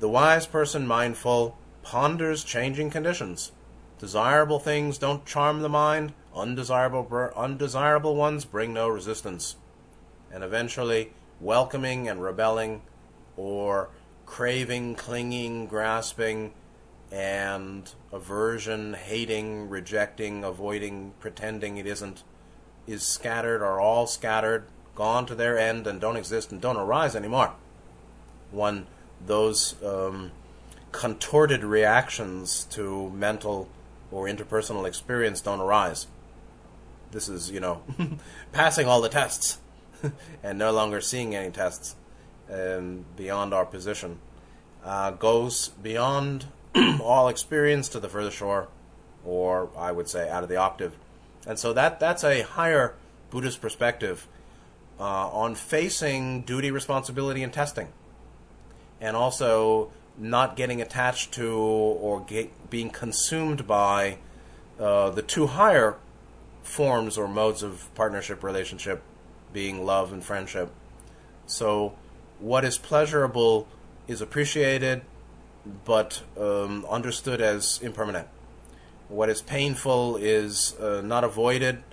[0.00, 3.52] The wise person, mindful, ponders changing conditions
[4.02, 9.54] Desirable things don't charm the mind, undesirable, undesirable ones bring no resistance.
[10.32, 12.82] And eventually, welcoming and rebelling,
[13.36, 13.90] or
[14.26, 16.52] craving, clinging, grasping,
[17.12, 22.24] and aversion, hating, rejecting, avoiding, pretending it isn't,
[22.88, 24.64] is scattered, are all scattered,
[24.96, 27.54] gone to their end, and don't exist and don't arise anymore.
[28.52, 28.86] When
[29.26, 30.30] those um,
[30.92, 33.68] contorted reactions to mental
[34.10, 36.06] or interpersonal experience don't arise.
[37.10, 37.82] This is, you know,
[38.52, 39.58] passing all the tests
[40.42, 41.96] and no longer seeing any tests
[42.52, 44.18] um, beyond our position.
[44.84, 46.46] Uh, goes beyond
[47.00, 48.68] all experience to the further shore,
[49.24, 50.92] or I would say out of the octave.
[51.46, 52.94] And so that that's a higher
[53.30, 54.26] Buddhist perspective
[54.98, 57.88] uh, on facing duty, responsibility, and testing,
[59.02, 64.16] and also not getting attached to or get, being consumed by
[64.82, 65.96] Uh, the two higher
[66.62, 69.02] forms or modes of partnership relationship
[69.52, 70.70] being love and friendship.
[71.46, 71.94] So,
[72.40, 73.68] what is pleasurable
[74.08, 75.02] is appreciated
[75.84, 78.26] but um, understood as impermanent.
[79.08, 81.84] What is painful is uh, not avoided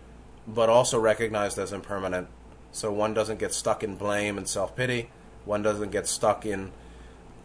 [0.47, 2.28] but also recognized as impermanent.
[2.72, 5.12] So one doesn't get stuck in blame and self pity.
[5.45, 6.72] One doesn't get stuck in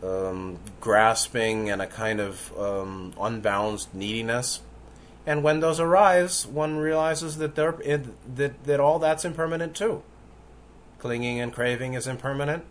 [0.05, 4.61] um, grasping and a kind of um, unbalanced neediness.
[5.27, 10.03] And when those arise, one realizes that they're that that all that's impermanent too.
[10.99, 12.65] Clinging and craving is impermanent.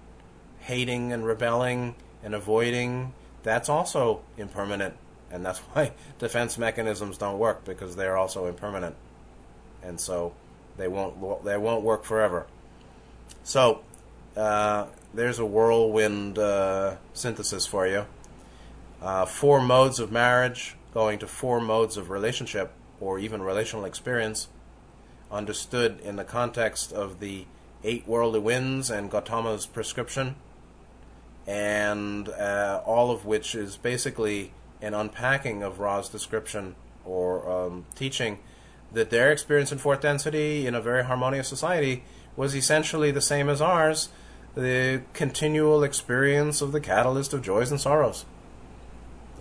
[0.59, 3.13] Hating and rebelling and avoiding
[3.43, 4.95] that's also impermanent,
[5.29, 8.95] and that's why defense mechanisms don't work because they're also impermanent,
[9.83, 10.33] and so
[10.77, 12.47] they won't they won't work forever.
[13.43, 13.81] So
[14.35, 18.05] uh, there's a whirlwind uh, synthesis for you.
[19.01, 24.47] Uh, four modes of marriage, going to four modes of relationship or even relational experience,
[25.31, 27.45] understood in the context of the
[27.83, 30.35] eight worldly winds and Gautama's prescription,
[31.45, 38.39] and uh, all of which is basically an unpacking of Ra's description or um, teaching
[38.93, 42.03] that their experience in fourth density in a very harmonious society
[42.35, 44.09] was essentially the same as ours
[44.55, 48.25] the continual experience of the catalyst of joys and sorrows.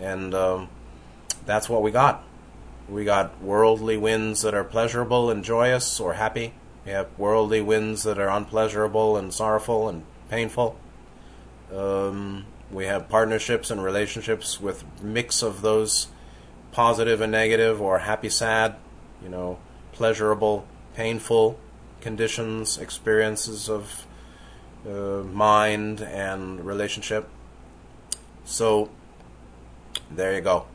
[0.01, 0.69] And um,
[1.45, 2.25] that's what we got.
[2.89, 6.55] We got worldly winds that are pleasurable and joyous or happy.
[6.85, 10.77] We have worldly winds that are unpleasurable and sorrowful and painful.
[11.75, 16.09] Um, we have partnerships and relationships with mix of those
[16.73, 18.77] positive and negative or happy sad,
[19.23, 19.59] you know,
[19.93, 21.59] pleasurable, painful
[22.01, 24.07] conditions, experiences of
[24.87, 27.29] uh, mind and relationship.
[28.45, 28.91] So
[30.11, 30.67] there you go.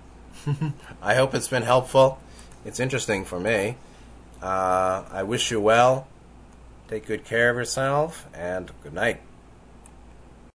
[1.02, 2.20] I hope it's been helpful.
[2.66, 3.78] It's interesting for me.
[4.42, 6.08] Uh, I wish you well.
[6.88, 9.20] Take good care of yourself, and good night.